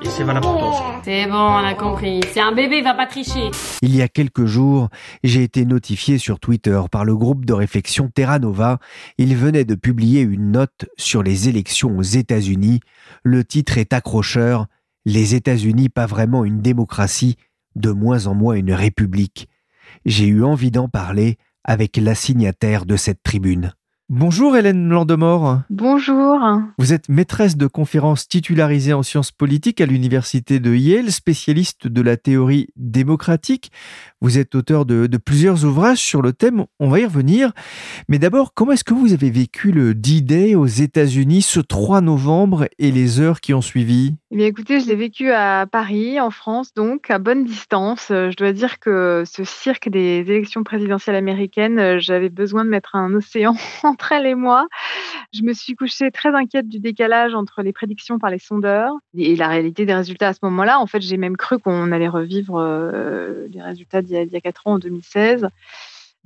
Et 0.00 0.08
c'est 0.10 0.22
valable 0.22 0.46
pour 0.46 1.00
C'est 1.02 1.26
bon, 1.26 1.34
on 1.34 1.64
a 1.64 1.74
compris. 1.74 2.20
C'est 2.32 2.40
un 2.40 2.52
bébé, 2.52 2.78
il 2.78 2.84
va 2.84 2.94
pas 2.94 3.06
tricher. 3.06 3.50
Il 3.82 3.96
y 3.96 4.00
a 4.00 4.06
quelques 4.06 4.44
jours, 4.44 4.88
j'ai 5.24 5.42
été 5.42 5.64
notifié 5.64 6.18
sur 6.18 6.38
Twitter 6.38 6.80
par 6.90 7.04
le 7.04 7.16
groupe 7.16 7.44
de 7.44 7.52
réflexion 7.52 8.08
Terra 8.08 8.38
Nova. 8.38 8.78
Il 9.18 9.34
venait 9.34 9.64
de 9.64 9.74
publier 9.74 10.20
une 10.20 10.52
note 10.52 10.86
sur 10.96 11.24
les 11.24 11.48
élections 11.48 11.98
aux 11.98 12.02
États-Unis. 12.02 12.78
Le 13.24 13.42
titre 13.42 13.76
est 13.76 13.92
accrocheur. 13.92 14.66
Les 15.10 15.34
États-Unis, 15.34 15.88
pas 15.88 16.04
vraiment 16.04 16.44
une 16.44 16.60
démocratie, 16.60 17.36
de 17.76 17.92
moins 17.92 18.26
en 18.26 18.34
moins 18.34 18.56
une 18.56 18.74
république. 18.74 19.48
J'ai 20.04 20.26
eu 20.26 20.44
envie 20.44 20.70
d'en 20.70 20.86
parler 20.86 21.38
avec 21.64 21.96
la 21.96 22.14
signataire 22.14 22.84
de 22.84 22.94
cette 22.96 23.22
tribune. 23.22 23.72
Bonjour 24.10 24.54
Hélène 24.54 24.86
Landemort. 24.90 25.62
Bonjour. 25.70 26.38
Vous 26.76 26.92
êtes 26.92 27.08
maîtresse 27.08 27.56
de 27.56 27.66
conférences 27.66 28.28
titularisée 28.28 28.92
en 28.92 29.02
sciences 29.02 29.32
politiques 29.32 29.80
à 29.80 29.86
l'université 29.86 30.60
de 30.60 30.74
Yale, 30.74 31.10
spécialiste 31.10 31.86
de 31.86 32.02
la 32.02 32.18
théorie 32.18 32.68
démocratique. 32.76 33.72
Vous 34.20 34.36
êtes 34.36 34.56
auteur 34.56 34.84
de, 34.84 35.06
plusieurs 35.16 35.64
ouvrages 35.64 35.98
sur 35.98 36.22
le 36.22 36.32
thème, 36.32 36.66
on 36.80 36.88
va 36.88 36.98
y 36.98 37.04
revenir. 37.04 37.52
Mais 38.08 38.18
d'abord, 38.18 38.52
comment 38.52 38.72
est-ce 38.72 38.82
que 38.82 38.94
vous 38.94 39.12
avez 39.12 39.30
vécu 39.30 39.70
le 39.70 39.94
D-Day 39.94 40.56
aux 40.56 40.66
États-Unis 40.66 41.42
ce 41.42 41.60
3 41.60 42.00
novembre 42.00 42.66
et 42.80 42.90
les 42.90 43.20
heures 43.20 43.40
qui 43.40 43.54
ont 43.54 43.60
suivi? 43.60 44.16
Eh 44.32 44.36
bien, 44.36 44.46
écoutez, 44.46 44.80
je 44.80 44.88
l'ai 44.88 44.96
vécu 44.96 45.30
à 45.30 45.66
Paris, 45.70 46.18
en 46.18 46.30
France, 46.30 46.74
donc 46.74 47.10
à 47.10 47.18
bonne 47.18 47.44
distance. 47.44 48.06
Je 48.08 48.36
dois 48.36 48.52
dire 48.52 48.80
que 48.80 49.22
ce 49.24 49.44
cirque 49.44 49.88
des 49.88 50.24
élections 50.26 50.64
présidentielles 50.64 51.16
américaines, 51.16 51.98
j'avais 52.00 52.28
besoin 52.28 52.64
de 52.64 52.70
mettre 52.70 52.96
un 52.96 53.14
océan 53.14 53.54
entre 53.84 54.10
elle 54.10 54.26
et 54.26 54.34
moi. 54.34 54.66
Je 55.32 55.42
me 55.42 55.52
suis 55.52 55.74
couchée 55.74 56.10
très 56.10 56.34
inquiète 56.34 56.68
du 56.68 56.80
décalage 56.80 57.34
entre 57.34 57.62
les 57.62 57.72
prédictions 57.72 58.18
par 58.18 58.30
les 58.30 58.38
sondeurs 58.38 58.94
et 59.16 59.36
la 59.36 59.46
réalité 59.46 59.86
des 59.86 59.94
résultats 59.94 60.28
à 60.28 60.32
ce 60.32 60.40
moment-là. 60.42 60.80
En 60.80 60.86
fait, 60.86 61.00
j'ai 61.00 61.16
même 61.18 61.36
cru 61.36 61.58
qu'on 61.58 61.92
allait 61.92 62.08
revivre 62.08 62.56
euh, 62.58 63.46
les 63.52 63.62
résultats 63.62 64.02
d'il 64.08 64.32
y 64.32 64.36
a 64.36 64.40
quatre 64.40 64.66
ans, 64.66 64.74
en 64.74 64.78
2016. 64.78 65.48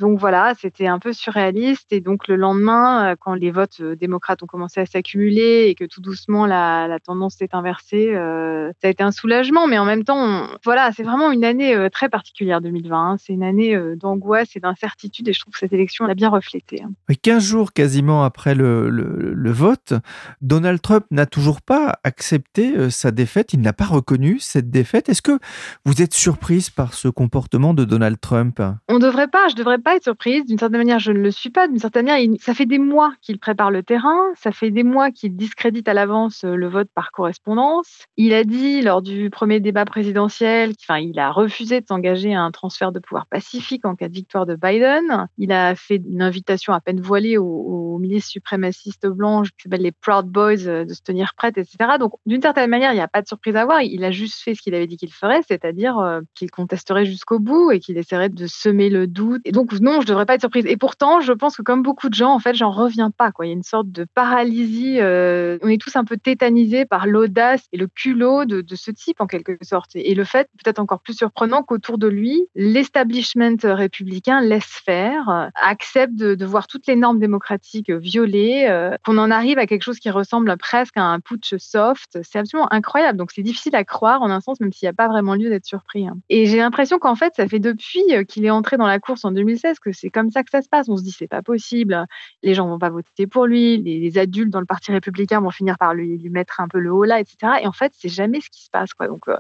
Donc 0.03 0.19
voilà, 0.19 0.55
c'était 0.61 0.89
un 0.89 0.99
peu 0.99 1.13
surréaliste. 1.13 1.93
Et 1.93 2.01
donc 2.01 2.27
le 2.27 2.35
lendemain, 2.35 3.13
euh, 3.13 3.15
quand 3.17 3.35
les 3.35 3.53
votes 3.53 3.79
euh, 3.81 3.95
démocrates 3.95 4.43
ont 4.43 4.47
commencé 4.47 4.81
à 4.81 4.85
s'accumuler 4.85 5.69
et 5.69 5.77
que 5.77 5.85
tout 5.85 6.01
doucement 6.01 6.45
la, 6.45 6.99
tendance 7.05 7.37
s'est 7.37 7.51
inversée, 7.53 8.13
euh, 8.13 8.73
ça 8.83 8.89
a 8.89 8.91
été 8.91 9.05
un 9.05 9.13
soulagement. 9.13 9.69
Mais 9.69 9.79
en 9.79 9.85
même 9.85 10.03
temps, 10.03 10.49
voilà, 10.65 10.91
c'est 10.91 11.05
vraiment 11.05 11.31
une 11.31 11.45
année 11.45 11.89
très 11.93 12.09
particulière 12.09 12.61
2020. 12.61 13.13
Hein. 13.13 13.17
C'est 13.17 13.33
une 13.33 13.45
année 13.45 13.79
d'angoisse 13.95 14.57
et 14.57 14.61
d'incertitude. 14.61 15.29
Et 15.29 15.33
je 15.33 15.41
trouve 15.41 15.53
que 15.53 15.61
cette 15.61 15.73
élection 15.73 16.05
l'a 16.05 16.15
bien 16.15 16.31
reflété. 16.31 16.83
15 17.23 17.37
hein. 17.37 17.39
jours 17.39 17.73
quasiment 17.73 18.25
après 18.25 18.57
le, 18.57 18.91
le 18.91 19.53
vote, 19.53 19.95
Donald 20.41 20.83
Trump 20.83 21.05
n'a 21.13 21.27
toujours 21.27 21.63
pas 21.63 21.95
accepté 22.03 22.91
sa 22.91 23.13
défaite. 23.13 23.53
Il 23.53 23.61
n'a 23.61 23.73
pas 23.73 23.87
reconnu 23.87 24.41
cette 24.41 24.69
défaite. 24.69 25.09
Est-ce 25.09 25.23
que 25.23 25.39
vous 25.85 26.03
êtes 26.03 26.15
surprise 26.15 26.71
par 26.71 26.93
ce 26.93 27.07
comportement 27.07 27.73
de 27.73 27.85
Donald 27.85 28.21
Trump? 28.21 28.61
On 28.89 28.95
ne 28.95 28.99
devrait 28.99 29.29
pas. 29.29 29.47
Je 29.49 29.55
devrais 29.55 29.79
pas 29.79 29.92
être 29.97 30.05
surprise. 30.05 30.45
D'une 30.45 30.59
certaine 30.59 30.79
manière, 30.79 30.99
je 30.99 31.13
ne 31.13 31.19
le 31.19 31.31
suis 31.31 31.51
pas. 31.51 31.69
D'une 31.69 31.79
certaine 31.79 32.07
manière, 32.07 32.37
ça 32.41 32.55
fait 32.55 32.67
des 32.67 32.79
mois 32.79 33.13
qu'il 33.21 33.39
prépare 33.39 33.71
le 33.71 33.83
terrain. 33.83 34.19
Ça 34.37 34.53
fait 34.53 34.71
des 34.71 34.83
mois 34.83 35.11
qu'il 35.11 35.37
discrédite 35.37 35.89
à 35.89 35.95
l'avance 35.95 36.45
euh, 36.45 36.55
le 36.55 36.69
vote 36.69 36.89
par 36.95 37.11
correspondance. 37.13 38.07
Il 38.17 38.35
a 38.35 38.45
dit 38.45 38.83
lors 38.83 39.03
du 39.03 39.31
premier 39.31 39.61
débat 39.61 39.85
présidentiel, 39.85 40.73
enfin, 40.83 40.99
il 40.99 41.19
a 41.19 41.31
refusé 41.31 41.81
de 41.81 41.87
s'engager 41.87 42.35
à 42.35 42.43
un 42.43 42.51
transfert 42.51 42.93
de 42.93 42.99
pouvoir 42.99 43.27
pacifique 43.27 43.85
en 43.85 43.95
cas 43.95 44.09
de 44.09 44.15
victoire 44.15 44.47
de 44.47 44.57
Biden. 44.57 45.29
Il 45.39 45.53
a 45.53 45.75
fait 45.75 46.01
une 46.09 46.23
invitation 46.23 46.73
à 46.73 46.81
peine 46.81 47.01
voilée 47.01 47.39
aux, 47.39 47.99
milices 47.99 48.27
suprémacistes 48.27 49.07
blanches 49.07 49.51
qui 49.51 49.65
s'appellent 49.65 49.83
les 49.83 49.93
Proud 49.93 50.27
Boys 50.27 50.67
euh, 50.67 50.85
de 50.85 50.95
se 50.95 51.03
tenir 51.03 51.35
prêtes, 51.37 51.59
etc. 51.59 51.77
Donc, 52.01 52.15
d'une 52.27 52.43
certaine 52.43 52.71
manière, 52.71 52.93
il 52.93 52.97
n'y 52.97 53.01
a 53.01 53.09
pas 53.09 53.23
de 53.23 53.29
surprise 53.29 53.55
à 53.55 53.65
voir. 53.65 53.83
Il 53.83 54.03
a 54.05 54.11
juste 54.11 54.41
fait 54.41 54.55
ce 54.55 54.63
qu'il 54.63 54.75
avait 54.75 54.87
dit 54.87 54.97
qu'il 54.97 55.13
ferait, 55.13 55.43
c'est-à-dire 55.47 55.99
euh, 55.99 56.21
qu'il 56.35 56.51
contesterait 56.51 57.05
jusqu'au 57.05 57.39
bout 57.39 57.71
et 57.71 57.81
qu'il 57.81 57.99
essaierait 57.99 58.29
de 58.29 58.47
semer 58.47 58.89
le 58.89 59.07
doute. 59.07 59.43
Et 59.45 59.53
donc, 59.53 59.72
non, 59.81 60.01
je 60.01 60.07
devrais 60.07 60.27
pas 60.27 60.35
être 60.35 60.41
surprise. 60.41 60.67
Et 60.67 60.77
pourtant, 60.77 61.21
je 61.21 61.33
pense 61.33 61.57
que 61.57 61.63
comme 61.63 61.83
beaucoup 61.83 62.09
de 62.09 62.15
gens, 62.15 62.33
en 62.33 62.39
fait, 62.39 62.55
j'en 62.55 62.71
reviens 62.71 63.11
pas. 63.11 63.33
Quoi. 63.33 63.47
Il 63.47 63.49
y 63.49 63.53
a 63.53 63.55
une 63.55 63.63
sorte 63.63 63.91
de 63.91 64.07
paralysie. 64.15 64.99
Euh, 65.01 65.59
on 65.63 65.69
est 65.69 65.81
tous 65.81 65.97
un 65.97 66.05
peu 66.05 66.17
tétanisés 66.17 66.85
par 66.85 67.07
l'audace 67.07 67.67
et 67.73 67.77
le 67.77 67.87
culot 67.87 68.45
de, 68.45 68.65
ce 68.75 68.91
type, 68.91 69.21
en 69.21 69.27
quelque 69.27 69.57
sorte. 69.63 69.91
Et 69.95 70.15
le 70.15 70.25
fait, 70.25 70.49
peut-être 70.63 70.79
encore 70.79 71.01
plus 71.01 71.17
surprenant, 71.17 71.63
qu'autour 71.63 71.99
de 71.99 72.09
lui, 72.09 72.47
l'establishment 72.55 73.57
républicain 73.63 74.41
laisse 74.41 74.65
faire, 74.85 75.51
accepte 75.55 76.15
de, 76.15 76.45
voir 76.45 76.67
toutes 76.67 76.87
les 76.87 76.97
normes 76.97 77.19
démocratiques 77.19 77.91
violées, 77.91 78.67
euh, 78.69 78.97
qu'on 79.05 79.17
en 79.17 79.31
arrive 79.31 79.59
à 79.59 79.67
quelque 79.67 79.83
chose 79.83 80.01
qui 80.01 80.11
ressemble 80.11 80.55
presque 80.57 80.97
à 80.97 81.05
un 81.05 81.21
putsch 81.21 81.55
soft. 81.59 82.19
C'est 82.23 82.39
absolument 82.39 82.73
incroyable. 82.73 83.17
Donc, 83.19 83.31
c'est 83.33 83.43
difficile 83.43 83.77
à 83.77 83.85
croire, 83.85 84.23
en 84.23 84.31
un 84.31 84.41
sens, 84.41 84.61
même 84.61 84.73
s'il 84.73 84.87
n'y 84.87 84.91
a 84.91 84.95
pas 84.95 85.09
vraiment 85.09 85.35
lieu 85.35 85.49
d'être 85.49 85.65
surpris. 85.65 86.07
Hein. 86.07 86.17
Et 86.29 86.47
j'ai 86.47 86.59
l'impression 86.59 86.99
qu'en 86.99 87.15
fait, 87.15 87.33
ça 87.37 87.47
fait 87.47 87.59
depuis 87.59 88.03
qu'il 88.29 88.45
est 88.45 88.51
entré 88.51 88.77
dans 88.77 88.87
la 88.87 88.99
course 88.99 89.25
en 89.25 89.33
2016 89.33 89.62
que 89.81 89.93
c'est 89.93 90.11
comme 90.11 90.31
ça 90.31 90.43
que 90.43 90.51
ça 90.51 90.63
se 90.63 90.69
passe. 90.69 90.89
On 90.89 90.97
se 90.97 91.03
dit 91.03 91.11
c'est 91.11 91.29
pas 91.29 91.43
possible, 91.43 92.07
les 92.43 92.55
gens 92.55 92.69
vont 92.69 92.79
pas 92.79 92.91
voter 92.91 93.27
pour 93.27 93.47
lui, 93.47 93.79
les, 93.79 94.19
adultes 94.19 94.51
dans 94.51 94.61
le 94.61 94.67
parti 94.67 94.93
républicain 94.93 95.41
vont 95.41 95.51
finir 95.51 95.79
par 95.79 95.95
lui, 95.95 96.29
mettre 96.29 96.61
un 96.61 96.69
peu 96.69 96.79
le 96.79 96.93
haut 96.93 97.05
là, 97.05 97.19
etc. 97.19 97.55
Et 97.63 97.67
en 97.67 97.73
fait, 97.73 97.93
c'est 97.97 98.09
jamais 98.09 98.41
ce 98.41 98.51
qui 98.51 98.65
se 98.65 98.71
passe. 98.71 98.93
Quoi. 98.93 99.09
Donc, 99.09 99.27
euh, 99.29 99.37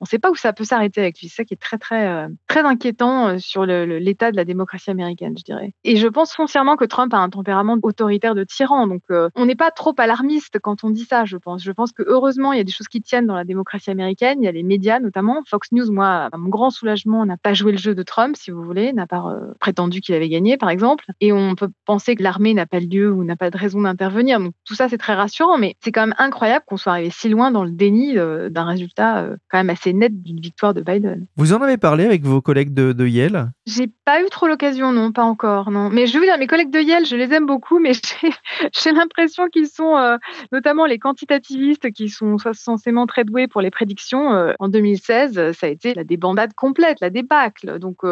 on 0.00 0.04
ne 0.04 0.06
sait 0.06 0.18
pas 0.18 0.30
où 0.30 0.34
ça 0.34 0.52
peut 0.52 0.64
s'arrêter 0.64 1.00
avec 1.00 1.20
lui. 1.20 1.28
C'est 1.28 1.36
ça 1.36 1.44
qui 1.44 1.54
est 1.54 1.58
très 1.58 1.78
très 1.78 2.08
euh, 2.08 2.28
très 2.48 2.60
inquiétant 2.60 3.28
euh, 3.28 3.38
sur 3.38 3.64
l'état 3.66 4.32
de 4.32 4.36
la 4.36 4.44
démocratie 4.44 4.90
américaine, 4.90 5.34
je 5.38 5.44
dirais. 5.44 5.74
Et 5.84 5.96
je 5.96 6.08
pense 6.08 6.34
foncièrement 6.34 6.76
que 6.76 6.84
Trump 6.84 7.14
a 7.14 7.18
un 7.18 7.30
tempérament 7.30 7.78
autoritaire 7.82 8.34
de 8.34 8.44
tyran. 8.44 8.86
Donc, 8.86 9.02
on 9.10 9.46
n'est 9.46 9.56
pas 9.56 9.70
trop 9.70 9.94
alarmiste 9.98 10.58
quand 10.60 10.82
on 10.84 10.90
dit 10.90 11.04
ça. 11.04 11.24
Je 11.24 11.36
pense. 11.36 11.62
Je 11.62 11.72
pense 11.72 11.92
que 11.92 12.02
heureusement, 12.06 12.52
il 12.52 12.58
y 12.58 12.60
a 12.60 12.64
des 12.64 12.72
choses 12.72 12.88
qui 12.88 13.00
tiennent 13.00 13.26
dans 13.26 13.36
la 13.36 13.44
démocratie 13.44 13.90
américaine. 13.90 14.38
Il 14.42 14.44
y 14.44 14.48
a 14.48 14.52
les 14.52 14.62
médias 14.62 14.98
notamment. 14.98 15.42
Fox 15.46 15.72
News, 15.72 15.90
moi, 15.92 16.28
mon 16.36 16.48
grand 16.48 16.70
soulagement, 16.70 17.24
n'a 17.24 17.36
pas 17.36 17.54
joué 17.54 17.72
le 17.72 17.78
jeu 17.78 17.94
de 17.94 18.02
Trump, 18.02 18.36
si 18.36 18.50
vous 18.50 18.62
voulez, 18.62 18.92
n'a 18.92 19.06
pas 19.06 19.36
prétendu 19.66 20.00
qu'il 20.00 20.14
avait 20.14 20.28
gagné, 20.28 20.56
par 20.56 20.70
exemple. 20.70 21.06
Et 21.20 21.32
on 21.32 21.56
peut 21.56 21.70
penser 21.86 22.14
que 22.14 22.22
l'armée 22.22 22.54
n'a 22.54 22.66
pas 22.66 22.78
lieu 22.78 23.10
ou 23.10 23.24
n'a 23.24 23.34
pas 23.34 23.50
de 23.50 23.58
raison 23.58 23.80
d'intervenir. 23.80 24.38
Donc 24.38 24.52
tout 24.64 24.76
ça, 24.76 24.88
c'est 24.88 24.96
très 24.96 25.14
rassurant, 25.14 25.58
mais 25.58 25.74
c'est 25.82 25.90
quand 25.90 26.02
même 26.02 26.14
incroyable 26.18 26.64
qu'on 26.68 26.76
soit 26.76 26.92
arrivé 26.92 27.10
si 27.10 27.28
loin 27.28 27.50
dans 27.50 27.64
le 27.64 27.72
déni 27.72 28.16
euh, 28.16 28.48
d'un 28.48 28.64
résultat 28.64 29.24
euh, 29.24 29.36
quand 29.50 29.58
même 29.58 29.70
assez 29.70 29.92
net 29.92 30.22
d'une 30.22 30.38
victoire 30.38 30.72
de 30.72 30.82
Biden. 30.82 31.26
Vous 31.36 31.52
en 31.52 31.60
avez 31.62 31.78
parlé 31.78 32.04
avec 32.04 32.22
vos 32.22 32.40
collègues 32.40 32.74
de, 32.74 32.92
de 32.92 33.06
Yale? 33.08 33.50
J'ai 33.66 33.88
pas 34.04 34.22
eu 34.22 34.26
trop 34.30 34.46
l'occasion, 34.46 34.92
non, 34.92 35.10
pas 35.10 35.24
encore, 35.24 35.72
non. 35.72 35.90
Mais 35.90 36.06
je 36.06 36.16
veux 36.16 36.24
dire, 36.24 36.38
mes 36.38 36.46
collègues 36.46 36.70
de 36.70 36.78
Yale, 36.78 37.04
je 37.04 37.16
les 37.16 37.32
aime 37.32 37.46
beaucoup, 37.46 37.80
mais 37.80 37.90
j'ai 38.80 38.92
l'impression 38.92 39.48
qu'ils 39.48 39.66
sont, 39.66 39.96
euh, 39.96 40.16
notamment 40.52 40.86
les 40.86 41.00
quantitativistes, 41.00 41.90
qui 41.90 42.08
sont 42.08 42.36
censément 42.52 43.08
très 43.08 43.24
doués 43.24 43.48
pour 43.48 43.62
les 43.62 43.72
prédictions. 43.72 44.54
en 44.60 44.68
2016, 44.68 45.50
ça 45.50 45.66
a 45.66 45.70
été 45.70 45.92
la 45.92 46.04
débandade 46.04 46.52
complète, 46.54 47.00
la 47.00 47.10
débâcle. 47.10 47.80
Donc 47.80 48.04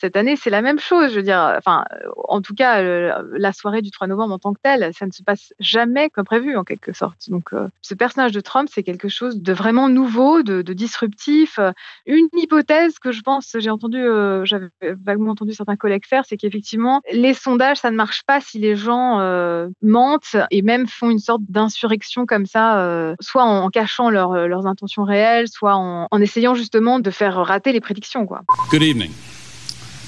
cette 0.00 0.16
année, 0.16 0.36
c'est 0.36 0.50
la 0.50 0.62
même 0.62 0.78
chose. 0.78 0.89
Enfin, 0.96 1.84
en 2.28 2.40
tout 2.40 2.54
cas, 2.54 2.82
la 2.82 3.52
soirée 3.52 3.82
du 3.82 3.90
3 3.90 4.06
novembre 4.06 4.34
en 4.34 4.38
tant 4.38 4.52
que 4.52 4.60
telle, 4.62 4.90
ça 4.94 5.06
ne 5.06 5.12
se 5.12 5.22
passe 5.22 5.52
jamais 5.58 6.10
comme 6.10 6.24
prévu, 6.24 6.56
en 6.56 6.64
quelque 6.64 6.92
sorte. 6.92 7.28
Donc, 7.28 7.52
euh, 7.52 7.68
ce 7.82 7.94
personnage 7.94 8.32
de 8.32 8.40
Trump, 8.40 8.68
c'est 8.72 8.82
quelque 8.82 9.08
chose 9.08 9.40
de 9.42 9.52
vraiment 9.52 9.88
nouveau, 9.88 10.42
de, 10.42 10.62
disruptif. 10.62 11.58
Une 12.06 12.28
hypothèse 12.34 12.98
que 12.98 13.12
je 13.12 13.22
pense, 13.22 13.56
j'ai 13.58 13.70
entendu, 13.70 13.98
euh, 13.98 14.44
j'avais 14.44 14.68
vaguement 14.82 15.32
entendu 15.32 15.52
certains 15.52 15.76
collègues 15.76 16.06
faire, 16.06 16.24
c'est 16.26 16.36
qu'effectivement, 16.36 17.00
les 17.12 17.34
sondages, 17.34 17.78
ça 17.78 17.90
ne 17.90 17.96
marche 17.96 18.22
pas 18.24 18.40
si 18.40 18.58
les 18.58 18.76
gens 18.76 19.18
euh, 19.20 19.68
mentent 19.82 20.36
et 20.50 20.62
même 20.62 20.86
font 20.86 21.10
une 21.10 21.18
sorte 21.18 21.42
d'insurrection 21.48 22.26
comme 22.26 22.46
ça, 22.46 23.14
soit 23.20 23.44
en, 23.44 23.68
cachant 23.70 24.10
leurs 24.10 24.66
intentions 24.66 25.04
réelles, 25.04 25.48
soit 25.48 25.74
en, 25.74 26.20
essayant 26.20 26.54
justement 26.54 27.00
de 27.00 27.10
faire 27.10 27.34
rater 27.34 27.72
les 27.72 27.80
prédictions. 27.80 28.26
Good 28.70 28.82
evening. 28.82 29.29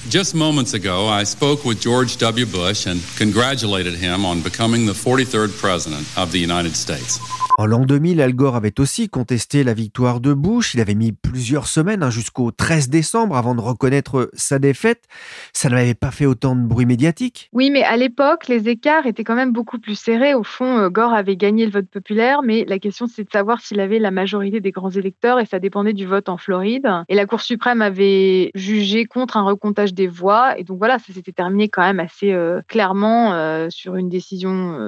Just 0.09 0.35
moments 0.35 0.75
ago, 0.75 1.07
I 1.07 1.23
spoke 1.23 1.65
with 1.65 1.81
George 1.81 2.17
W. 2.17 2.45
Bush 2.45 2.87
and 2.87 3.01
congratulated 3.17 3.95
him 3.95 4.25
on 4.25 4.43
becoming 4.43 4.85
the 4.85 4.93
43rd 4.93 5.57
President 5.57 6.07
of 6.19 6.33
the 6.33 6.39
United 6.41 6.75
States. 6.75 7.21
En 7.59 7.67
l'an 7.67 7.85
2000, 7.85 8.23
Al 8.23 8.33
Gore 8.33 8.57
avait 8.57 8.81
aussi 8.81 9.11
contesté 9.11 9.63
la 9.63 9.75
victoire 9.75 10.21
de 10.21 10.33
Bush. 10.33 10.75
Il 10.75 10.81
avait 10.81 10.95
mis 10.95 11.13
plusieurs 11.13 11.67
semaines, 11.67 12.03
hein, 12.03 12.09
jusqu'au 12.09 12.51
13 12.51 12.89
décembre, 12.89 13.37
avant 13.37 13.55
de 13.55 13.61
reconnaître 13.61 14.31
sa 14.33 14.59
défaite. 14.59 15.05
Ça 15.53 15.69
n'avait 15.69 15.95
pas 15.95 16.11
fait 16.11 16.25
autant 16.25 16.57
de 16.57 16.63
bruit 16.63 16.87
médiatique. 16.87 17.51
Oui, 17.53 17.71
mais 17.71 17.83
à 17.83 17.99
l'époque, 17.99 18.49
les 18.49 18.71
écarts 18.71 19.07
étaient 19.07 19.23
quand 19.23 19.35
même 19.35 19.53
beaucoup 19.53 19.79
plus 19.79 19.97
serrés. 19.97 20.33
Au 20.33 20.43
fond, 20.43 20.79
euh, 20.79 20.89
Gore 20.89 21.13
avait 21.13 21.37
gagné 21.37 21.67
le 21.67 21.73
vote 21.73 21.89
populaire, 21.89 22.41
mais 22.43 22.65
la 22.67 22.79
question 22.79 23.07
c'est 23.07 23.25
de 23.25 23.31
savoir 23.31 23.61
s'il 23.61 23.81
avait 23.81 23.99
la 23.99 24.11
majorité 24.11 24.61
des 24.61 24.71
grands 24.71 24.91
électeurs 24.91 25.39
et 25.39 25.45
ça 25.45 25.59
dépendait 25.59 25.93
du 25.93 26.07
vote 26.07 26.31
en 26.31 26.39
Floride. 26.39 26.89
Et 27.11 27.15
la 27.15 27.27
Cour 27.27 27.43
suprême 27.43 27.83
avait 27.83 28.51
jugé 28.55 29.05
contre 29.05 29.37
un 29.37 29.43
recomptage 29.43 29.93
des 29.93 30.09
voix. 30.09 30.59
Et 30.59 30.65
donc 30.65 30.79
voilà, 30.79 30.99
ça 30.99 31.13
s'était 31.13 31.33
terminé 31.33 31.69
quand 31.69 31.83
même 31.83 32.01
assez 32.01 32.33
euh, 32.33 32.63
clairement 32.67 33.35
euh, 33.35 33.69
sur 33.69 33.97
une 33.97 34.09
décision 34.09 34.79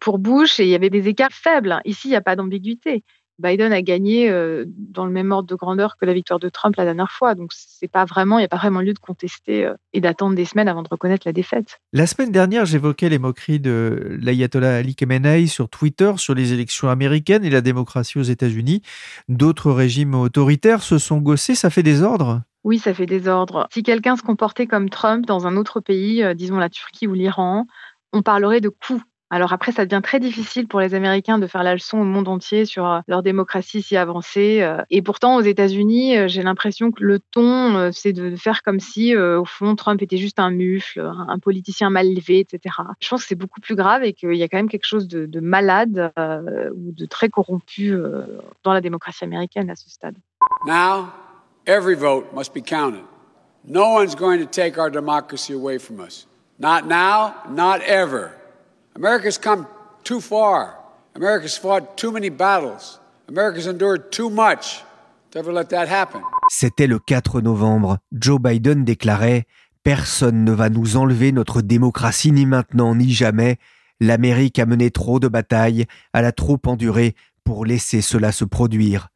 pour 0.00 0.18
Bush 0.18 0.58
et 0.58 0.64
il 0.64 0.68
y 0.68 0.74
avait 0.74 0.90
des 0.90 1.06
écarts 1.08 1.30
faibles. 1.30 1.80
Ici, 1.84 2.07
il 2.08 2.12
n'y 2.12 2.16
a 2.16 2.20
pas 2.20 2.36
d'ambiguïté. 2.36 3.04
Biden 3.38 3.72
a 3.72 3.82
gagné 3.82 4.30
euh, 4.30 4.64
dans 4.66 5.06
le 5.06 5.12
même 5.12 5.30
ordre 5.30 5.48
de 5.48 5.54
grandeur 5.54 5.96
que 5.96 6.04
la 6.04 6.12
victoire 6.12 6.40
de 6.40 6.48
Trump 6.48 6.74
la 6.76 6.84
dernière 6.84 7.10
fois. 7.10 7.34
Donc 7.34 7.52
c'est 7.54 7.90
pas 7.90 8.04
vraiment, 8.04 8.38
il 8.38 8.42
n'y 8.42 8.46
a 8.46 8.48
pas 8.48 8.56
vraiment 8.56 8.80
lieu 8.80 8.92
de 8.92 8.98
contester 8.98 9.64
euh, 9.64 9.74
et 9.92 10.00
d'attendre 10.00 10.34
des 10.34 10.44
semaines 10.44 10.68
avant 10.68 10.82
de 10.82 10.88
reconnaître 10.90 11.22
la 11.26 11.32
défaite. 11.32 11.78
La 11.92 12.06
semaine 12.06 12.32
dernière, 12.32 12.66
j'évoquais 12.66 13.08
les 13.08 13.18
moqueries 13.18 13.60
de 13.60 14.18
l'ayatollah 14.20 14.78
Ali 14.78 14.96
Khamenei 14.96 15.46
sur 15.46 15.68
Twitter 15.68 16.12
sur 16.16 16.34
les 16.34 16.52
élections 16.52 16.88
américaines 16.88 17.44
et 17.44 17.50
la 17.50 17.60
démocratie 17.60 18.18
aux 18.18 18.22
États-Unis. 18.22 18.82
D'autres 19.28 19.70
régimes 19.70 20.14
autoritaires 20.14 20.82
se 20.82 20.98
sont 20.98 21.18
gossés. 21.18 21.54
Ça 21.54 21.70
fait 21.70 21.84
des 21.84 22.02
ordres? 22.02 22.42
Oui, 22.64 22.78
ça 22.78 22.92
fait 22.92 23.06
des 23.06 23.28
ordres. 23.28 23.68
Si 23.72 23.84
quelqu'un 23.84 24.16
se 24.16 24.22
comportait 24.22 24.66
comme 24.66 24.90
Trump 24.90 25.24
dans 25.26 25.46
un 25.46 25.56
autre 25.56 25.78
pays, 25.80 26.24
euh, 26.24 26.34
disons 26.34 26.56
la 26.56 26.68
Turquie 26.68 27.06
ou 27.06 27.14
l'Iran, 27.14 27.66
on 28.12 28.22
parlerait 28.22 28.60
de 28.60 28.68
coups 28.68 29.02
alors 29.30 29.52
après, 29.52 29.72
ça 29.72 29.84
devient 29.84 30.00
très 30.02 30.20
difficile 30.20 30.66
pour 30.66 30.80
les 30.80 30.94
Américains 30.94 31.38
de 31.38 31.46
faire 31.46 31.62
la 31.62 31.74
leçon 31.74 31.98
au 31.98 32.04
monde 32.04 32.28
entier 32.28 32.64
sur 32.64 32.86
euh, 32.86 33.00
leur 33.08 33.22
démocratie 33.22 33.82
si 33.82 33.96
avancée. 33.96 34.62
Euh. 34.62 34.82
Et 34.90 35.02
pourtant, 35.02 35.36
aux 35.36 35.42
États-Unis, 35.42 36.16
euh, 36.16 36.28
j'ai 36.28 36.42
l'impression 36.42 36.90
que 36.90 37.04
le 37.04 37.18
ton, 37.18 37.90
c'est 37.92 38.12
de 38.12 38.36
faire 38.36 38.62
comme 38.62 38.80
si, 38.80 39.14
au 39.16 39.44
fond, 39.44 39.76
Trump 39.76 40.00
était 40.02 40.16
juste 40.16 40.38
un 40.38 40.50
mufle, 40.50 41.00
un 41.00 41.38
politicien 41.38 41.90
mal 41.90 42.06
élevé, 42.06 42.40
etc. 42.40 42.74
Je 43.00 43.08
pense 43.08 43.22
que 43.22 43.28
c'est 43.28 43.34
beaucoup 43.34 43.60
plus 43.60 43.74
grave 43.74 44.02
et 44.04 44.12
qu'il 44.12 44.34
y 44.34 44.42
a 44.42 44.48
quand 44.48 44.56
même 44.56 44.68
quelque 44.68 44.86
chose 44.86 45.08
de, 45.08 45.40
malade 45.40 46.12
ou 46.16 46.92
de 46.92 47.06
très 47.06 47.28
corrompu 47.28 47.94
dans 48.64 48.72
la 48.72 48.80
démocratie 48.80 49.24
américaine 49.24 49.70
à 49.70 49.76
ce 49.76 49.88
stade. 49.90 50.16
Now, 50.66 51.12
every 51.66 51.94
vote 51.94 52.26
must 52.34 52.54
be 52.54 52.62
counted. 52.62 53.04
No 53.64 53.94
one's 53.94 54.14
going 54.14 54.40
to 54.40 54.46
take 54.46 54.78
our 54.78 54.90
democracy 54.90 55.52
away 55.52 55.78
from 55.78 56.00
us. 56.00 56.26
Not 56.58 56.86
now, 56.86 57.34
not 57.50 57.82
ever. 57.82 58.37
America's 58.98 59.38
come 59.38 59.64
too 60.02 60.20
far. 60.20 60.74
America's 61.14 61.56
fought 61.56 61.96
too 61.96 62.10
many 62.10 62.30
battles. 62.30 62.98
America's 63.28 63.68
endured 63.68 64.10
too 64.10 64.28
much 64.28 64.82
to 65.30 65.38
ever 65.38 65.52
let 65.52 65.68
that 65.68 65.86
happen. 65.86 66.20
C'était 66.50 66.88
le 66.88 66.98
4 66.98 67.40
novembre. 67.40 67.98
Joe 68.10 68.40
Biden 68.40 68.84
déclarait 68.84 69.46
Personne 69.84 70.42
ne 70.42 70.50
va 70.50 70.68
nous 70.68 70.96
enlever 70.96 71.30
notre 71.30 71.62
démocratie 71.62 72.32
ni 72.32 72.44
maintenant 72.44 72.96
ni 72.96 73.12
jamais. 73.12 73.58
L'Amérique 74.00 74.58
a 74.58 74.66
mené 74.66 74.90
trop 74.90 75.20
de 75.20 75.28
batailles, 75.28 75.86
elle 76.12 76.24
a 76.24 76.32
trop 76.32 76.58
enduré 76.66 77.14
pour 77.44 77.64
laisser 77.64 78.00
cela 78.00 78.32
se 78.32 78.44
produire. 78.44 79.10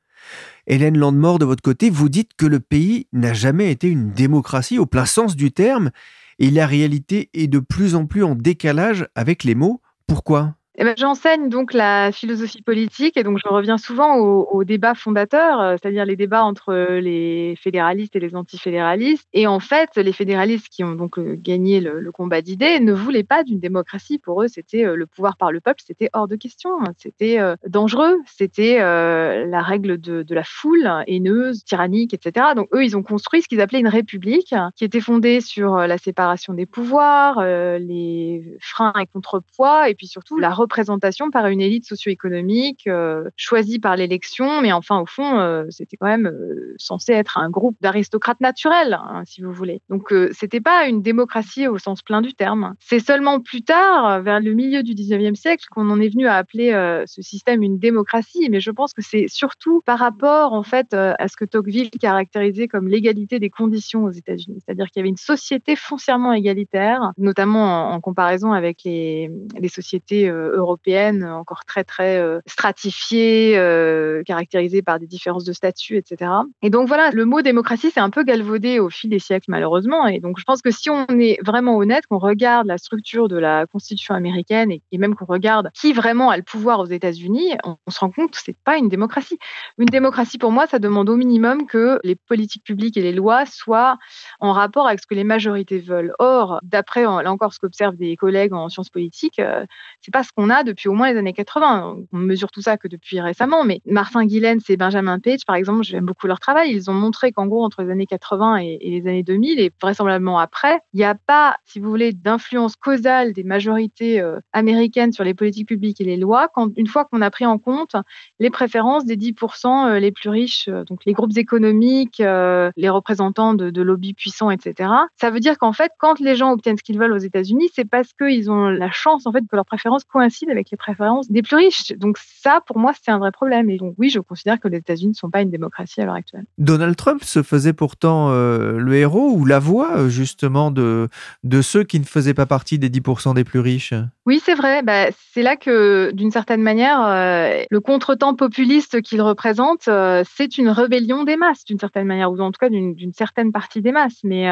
Hélène 0.69 0.97
Landemort, 0.97 1.41
de 1.41 1.45
votre 1.45 1.62
côté, 1.62 1.91
vous 1.91 2.09
dites 2.09 2.35
que 2.37 2.47
le 2.47 2.61
pays 2.61 3.09
n'a 3.12 3.33
jamais 3.33 3.73
été 3.73 3.89
une 3.89 4.12
démocratie 4.12 4.79
au 4.79 4.87
plein 4.87 5.07
sens 5.07 5.35
du 5.35 5.51
terme 5.51 5.91
et 6.39 6.51
la 6.51 6.67
réalité 6.67 7.31
est 7.35 7.49
de 7.49 7.59
plus 7.59 7.95
en 7.95 8.07
plus 8.07 8.25
en 8.25 8.35
décalage 8.35 9.07
avec 9.15 9.45
les 9.45 9.55
mots. 9.55 9.81
Pourquoi? 10.07 10.57
Eh 10.79 10.85
ben, 10.85 10.95
J'enseigne 10.97 11.50
donc 11.50 11.75
la 11.75 12.12
philosophie 12.12 12.62
politique 12.62 13.19
et 13.19 13.25
donc 13.25 13.38
je 13.45 13.49
reviens 13.49 13.76
souvent 13.76 14.17
aux, 14.17 14.64
débats 14.64 14.95
fondateurs, 14.95 15.61
euh, 15.61 15.76
c'est-à-dire 15.81 16.07
les 16.07 16.17
débats 16.17 16.45
entre 16.45 16.73
les 16.99 17.57
fédéralistes 17.61 18.17
et 18.17 18.21
les 18.21 18.35
antifédéralistes. 18.35 19.29
Et 19.35 19.47
en 19.47 19.61
fait, 19.61 19.91
les 19.97 20.12
fédéralistes 20.12 20.69
qui 20.71 20.83
ont 20.83 20.95
donc 20.95 21.19
euh, 21.19 21.37
gagné 21.37 21.81
le, 21.81 22.11
combat 22.12 22.41
d'idées 22.41 22.81
ne 22.81 22.93
voulaient 22.93 23.25
pas 23.25 23.43
d'une 23.43 23.59
démocratie. 23.59 24.19
Pour 24.19 24.43
eux, 24.43 24.49
c'était 24.49 24.85
euh, 24.85 24.97
le 24.97 25.07
pouvoir 25.07 25.37
par 25.37 25.52
le 25.52 25.61
peuple, 25.61 25.83
c'était 25.87 26.09
hors 26.14 26.29
de 26.29 26.37
question. 26.37 26.70
C'était 26.97 27.38
dangereux, 27.66 28.18
c'était 28.27 28.79
la 28.79 29.62
règle 29.62 30.01
de, 30.01 30.23
de, 30.23 30.35
la 30.35 30.44
foule, 30.44 30.90
haineuse, 31.07 31.64
tyrannique, 31.64 32.14
etc. 32.14 32.47
Donc 32.57 32.68
eux, 32.75 32.85
ils 32.85 32.97
ont 32.97 33.03
construit 33.03 33.42
ce 33.42 33.49
qu'ils 33.49 33.61
appelaient 33.61 33.81
une 33.81 33.88
république 33.88 34.55
qui 34.77 34.85
était 34.85 35.01
fondée 35.01 35.40
sur 35.40 35.77
la 35.77 35.99
séparation 35.99 36.55
des 36.55 36.66
pouvoirs, 36.66 37.42
les 37.42 38.57
freins 38.61 38.92
et 39.01 39.07
contrepoids, 39.07 39.88
et 39.88 39.94
puis 39.94 40.07
surtout 40.07 40.38
la 40.38 40.51
représentation 40.62 41.31
par 41.31 41.46
une 41.48 41.61
élite 41.61 41.87
socio-économique 41.87 42.87
euh, 42.87 43.29
choisie 43.37 43.79
par 43.79 43.96
l'élection, 43.96 44.62
mais 44.62 44.72
enfin, 44.72 45.01
au 45.01 45.07
fond, 45.07 45.38
euh, 45.38 45.64
c'était 45.70 45.96
quand 45.96 46.07
même 46.07 46.27
euh, 46.27 46.75
censé 46.79 47.12
être 47.12 47.38
un 47.38 47.51
groupe 47.51 47.77
d'aristocrates 47.81 48.40
naturels, 48.40 48.94
hein, 48.94 49.22
si 49.27 49.42
vous 49.42 49.53
voulez. 49.53 49.81
Donc, 49.90 50.14
c'était 50.33 50.61
pas 50.61 50.87
une 50.87 51.03
démocratie 51.03 51.66
au 51.68 51.79
sens 51.79 52.03
plein 52.03 52.20
du 52.20 52.35
terme. 52.35 52.75
C'est 52.81 53.01
seulement 53.01 53.40
plus 53.40 53.62
tard, 53.62 54.22
vers 54.22 54.40
le 54.40 54.53
milieu 54.53 54.83
du 54.83 54.94
19e 54.94 55.35
siècle, 55.35 55.66
qu'on 55.70 55.90
en 55.90 56.01
est 56.01 56.09
venu 56.09 56.27
à 56.27 56.37
appeler 56.37 56.72
ce 57.07 57.22
système 57.22 57.62
une 57.62 57.79
démocratie, 57.79 58.48
mais 58.51 58.61
je 58.61 58.70
pense 58.70 58.92
que 58.92 59.03
c'est 59.03 59.27
surtout 59.29 59.83
par 59.85 59.98
rapport, 59.98 60.53
en 60.53 60.62
fait, 60.62 60.94
à 60.94 61.29
ce 61.29 61.37
que 61.37 61.44
Tocqueville 61.44 61.90
caractérisait 61.90 62.68
comme 62.68 62.88
l'égalité 62.88 63.38
des 63.38 63.51
conditions 63.51 64.05
aux 64.05 64.11
États-Unis. 64.11 64.61
C'est-à-dire 64.64 64.87
qu'il 64.87 65.01
y 65.01 65.03
avait 65.03 65.09
une 65.09 65.16
société 65.16 65.77
foncièrement 65.77 66.33
égalitaire, 66.33 67.12
notamment 67.18 67.92
en, 67.92 68.01
comparaison 68.01 68.53
avec 68.53 68.83
les, 68.85 69.31
les 69.59 69.68
sociétés 69.68 70.31
européenne 70.53 71.25
encore 71.25 71.65
très 71.65 71.85
très 71.85 72.19
euh, 72.19 72.41
stratifiée, 72.47 73.59
euh, 73.59 74.23
caractérisée 74.25 74.83
par 74.83 74.99
des 74.99 75.07
différences 75.07 75.45
de 75.45 75.53
statut, 75.53 75.97
etc. 75.97 76.31
Et 76.62 76.71
donc 76.71 76.88
voilà, 76.88 77.11
le 77.11 77.25
mot 77.25 77.43
démocratie 77.43 77.91
s'est 77.91 78.01
un 78.01 78.11
peu 78.11 78.23
galvaudé 78.25 78.79
au 78.79 78.91
fil 78.91 79.11
des 79.11 79.19
siècles 79.19 79.47
malheureusement. 79.49 80.07
Et 80.07 80.21
donc 80.21 80.38
je 80.38 80.45
pense 80.45 80.62
que 80.62 80.71
si 80.71 80.91
on 80.91 81.07
est 81.19 81.38
vraiment 81.45 81.77
honnête, 81.77 82.07
qu'on 82.07 82.19
regarde 82.19 82.67
la 82.67 82.79
structure 82.79 83.29
de 83.29 83.37
la 83.37 83.67
Constitution 83.67 84.15
américaine 84.15 84.71
et, 84.71 84.99
même 84.99 85.15
qu'on 85.15 85.25
regarde 85.25 85.71
qui 85.75 85.93
vraiment 85.93 86.31
a 86.31 86.37
le 86.37 86.45
pouvoir 86.45 86.79
aux 86.79 86.87
États-Unis, 86.87 87.57
on, 87.65 87.77
se 87.91 87.99
rend 87.99 88.11
compte 88.11 88.31
que 88.31 88.38
c'est 88.43 88.57
pas 88.65 88.77
une 88.77 88.88
démocratie. 88.88 89.38
Une 89.79 89.87
démocratie 89.87 90.38
pour 90.38 90.53
moi, 90.53 90.67
ça 90.67 90.79
demande 90.79 91.09
au 91.11 91.17
minimum 91.17 91.67
que 91.67 91.99
les 92.05 92.15
politiques 92.15 92.62
publiques 92.62 92.97
et 92.97 93.03
les 93.03 93.12
lois 93.12 93.47
soient 93.47 93.97
en 94.38 94.53
rapport 94.53 94.87
avec 94.87 95.01
ce 95.01 95.07
que 95.07 95.15
les 95.15 95.25
majorités 95.25 95.81
veulent. 95.81 96.15
Or, 96.19 96.61
d'après 96.62 97.03
là 97.03 97.33
encore 97.33 97.53
ce 97.53 97.59
qu'observent 97.59 97.97
des 97.97 98.17
collègues 98.17 98.53
en 98.53 98.69
sciences 98.69 98.91
politiques, 98.91 99.38
euh, 99.38 99.67
c'est 100.01 100.12
pas 100.12 100.23
ce 100.23 100.31
qu'on 100.33 100.41
a 100.50 100.64
depuis 100.64 100.88
au 100.88 100.92
moins 100.92 101.12
les 101.12 101.18
années 101.18 101.33
80. 101.33 101.96
On 102.12 102.18
mesure 102.18 102.50
tout 102.50 102.62
ça 102.62 102.76
que 102.76 102.88
depuis 102.88 103.20
récemment, 103.20 103.64
mais 103.64 103.81
Martin 103.87 104.24
Guillen 104.24 104.59
et 104.68 104.76
Benjamin 104.76 105.18
Page, 105.18 105.44
par 105.46 105.57
exemple, 105.57 105.83
j'aime 105.83 106.07
beaucoup 106.07 106.26
leur 106.26 106.40
travail. 106.40 106.72
Ils 106.72 106.90
ont 106.90 106.94
montré 106.94 107.33
qu'en 107.33 107.46
gros, 107.46 107.64
entre 107.64 107.83
les 107.83 107.90
années 107.90 108.07
80 108.07 108.57
et, 108.57 108.78
les 108.83 109.09
années 109.09 109.22
2000, 109.22 109.61
et 109.61 109.72
vraisemblablement 109.81 110.38
après, 110.38 110.81
il 110.92 110.98
n'y 110.98 111.05
a 111.05 111.14
pas, 111.14 111.57
si 111.64 111.81
vous 111.81 111.88
voulez, 111.88 112.12
d'influence 112.12 112.76
causale 112.76 113.33
des 113.33 113.44
majorités 113.44 114.20
euh, 114.20 114.40
américaines 114.52 115.12
sur 115.12 115.24
les 115.24 115.35
politiques 115.35 115.68
publiques 115.68 116.00
et 116.00 116.05
les 116.05 116.16
lois, 116.16 116.48
quand, 116.55 116.70
une 116.76 116.87
fois 116.87 117.05
qu'on 117.05 117.22
a 117.22 117.31
pris 117.31 117.46
en 117.46 117.59
compte 117.59 117.96
les 118.38 118.50
préférences 118.50 119.05
des 119.05 119.16
10% 119.16 119.88
euh, 119.88 119.98
les 119.98 120.12
plus 120.12 120.28
riches, 120.28 120.68
euh, 120.68 120.85
donc 120.85 121.05
les 121.07 121.12
groupes 121.12 121.37
économiques, 121.37 122.18
les 122.18 122.88
représentants 122.88 123.55
de, 123.55 123.70
de 123.70 123.83
lobbies 123.83 124.14
puissants, 124.14 124.50
etc. 124.50 124.90
Ça 125.16 125.31
veut 125.31 125.40
dire 125.40 125.59
qu'en 125.59 125.72
fait, 125.72 125.92
quand 125.98 126.20
les 126.20 126.37
gens 126.37 126.52
obtiennent 126.52 126.76
ce 126.76 126.83
qu'ils 126.83 126.98
veulent 126.98 127.12
aux 127.12 127.18
États-Unis, 127.18 127.70
c'est 127.74 127.88
parce 127.88 128.12
qu'ils 128.12 128.50
ont 128.50 128.68
la 128.68 128.90
chance, 128.90 129.26
en 129.26 129.33
fait, 129.33 129.40
que 129.40 129.57
leurs 129.57 129.64
préférences 129.64 130.05
coïncident 130.05 130.32
avec 130.51 130.71
les 130.71 130.77
préférences 130.77 131.31
des 131.31 131.42
plus 131.42 131.57
riches. 131.57 131.92
Donc 131.97 132.18
ça, 132.18 132.61
pour 132.66 132.79
moi, 132.79 132.92
c'est 133.01 133.11
un 133.11 133.18
vrai 133.18 133.33
problème. 133.33 133.71
Et 133.71 133.77
donc 133.77 133.95
oui, 133.99 134.11
je 134.11 134.21
considère 134.21 134.59
que 134.59 134.68
les 134.68 134.79
États-Unis 134.79 135.11
ne 135.11 135.14
sont 135.14 135.31
pas 135.31 135.42
une 135.42 135.51
démocratie 135.51 136.01
à 136.01 136.05
l'heure 136.05 136.14
actuelle. 136.14 136.45
Donald 136.59 136.97
Trump 136.97 137.23
se 137.25 137.42
faisait 137.42 137.73
pourtant 137.73 138.31
euh, 138.31 138.79
le 138.79 138.95
héros 138.95 139.33
ou 139.33 139.45
la 139.45 139.59
voix 139.59 139.97
euh, 139.97 140.09
justement 140.09 140.71
de, 140.71 141.09
de 141.45 141.62
ceux 141.62 141.85
qui 141.85 142.01
ne 142.01 142.05
faisaient 142.05 142.35
pas 142.35 142.47
partie 142.47 142.79
des 142.79 142.90
10% 142.90 143.35
des 143.35 143.45
plus 143.45 143.61
riches? 143.61 143.95
Oui, 144.25 144.41
c'est 144.45 144.55
vrai. 144.55 144.83
Bah, 144.83 145.07
c'est 145.33 145.43
là 145.43 145.57
que, 145.57 146.13
d'une 146.13 146.31
certaine 146.31 146.63
manière, 146.63 147.05
euh, 147.05 147.65
le 147.69 147.81
contretemps 147.81 148.37
populiste 148.37 149.03
qu'il 149.03 149.21
représente, 149.21 149.89
c'est 150.37 150.59
une 150.59 150.69
rébellion 150.69 151.25
des 151.25 151.37
masses, 151.37 151.65
d'une 151.65 151.79
certaine 151.81 152.07
manière, 152.07 152.31
ou 152.31 152.39
en 152.39 152.53
tout 152.53 152.59
cas 152.61 152.69
d'une 152.69 153.13
certaine 153.13 153.51
partie 153.51 153.83
des 153.83 153.91
masses. 153.91 154.21
Mais 154.23 154.45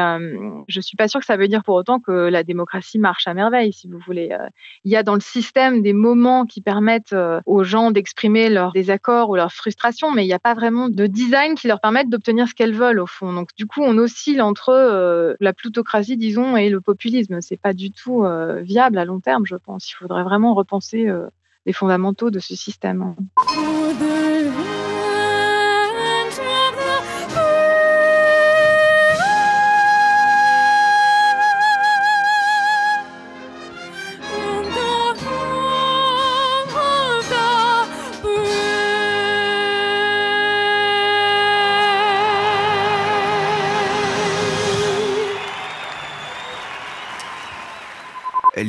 je 0.67 0.79
ne 0.79 0.81
suis 0.81 0.97
pas 0.97 1.07
sûre 1.07 1.21
que 1.21 1.25
ça 1.25 1.37
veut 1.37 1.47
dire 1.47 1.63
pour 1.63 1.75
autant 1.75 1.99
que 1.99 2.11
la 2.11 2.43
démocratie 2.43 2.99
marche 2.99 3.27
à 3.27 3.33
merveille, 3.33 3.71
si 3.71 3.87
vous 3.87 3.99
voulez. 4.05 4.35
Il 4.83 4.91
y 4.91 4.95
a 4.95 5.03
dans 5.03 5.13
le 5.13 5.21
système 5.21 5.81
des 5.81 5.93
moments 5.93 6.45
qui 6.45 6.61
permettent 6.61 7.13
euh, 7.13 7.39
aux 7.45 7.63
gens 7.63 7.91
d'exprimer 7.91 8.49
leurs 8.49 8.71
désaccords 8.73 9.29
ou 9.29 9.35
leurs 9.35 9.51
frustrations, 9.51 10.11
mais 10.11 10.23
il 10.23 10.27
n'y 10.27 10.33
a 10.33 10.39
pas 10.39 10.53
vraiment 10.53 10.89
de 10.89 11.07
design 11.07 11.55
qui 11.55 11.67
leur 11.67 11.79
permette 11.79 12.09
d'obtenir 12.09 12.47
ce 12.47 12.53
qu'elles 12.53 12.73
veulent 12.73 12.99
au 12.99 13.07
fond. 13.07 13.33
Donc 13.33 13.49
du 13.57 13.65
coup, 13.67 13.81
on 13.83 13.97
oscille 13.97 14.41
entre 14.41 14.69
euh, 14.69 15.35
la 15.39 15.53
plutocratie, 15.53 16.17
disons, 16.17 16.57
et 16.57 16.69
le 16.69 16.81
populisme. 16.81 17.39
C'est 17.41 17.59
pas 17.59 17.73
du 17.73 17.91
tout 17.91 18.23
euh, 18.25 18.61
viable 18.61 18.97
à 18.97 19.05
long 19.05 19.19
terme, 19.19 19.45
je 19.45 19.55
Il 19.67 19.93
faudrait 19.97 20.23
vraiment 20.23 20.53
repenser 20.53 21.07
les 21.65 21.73
fondamentaux 21.73 22.29
de 22.29 22.39
ce 22.39 22.55
système. 22.55 23.15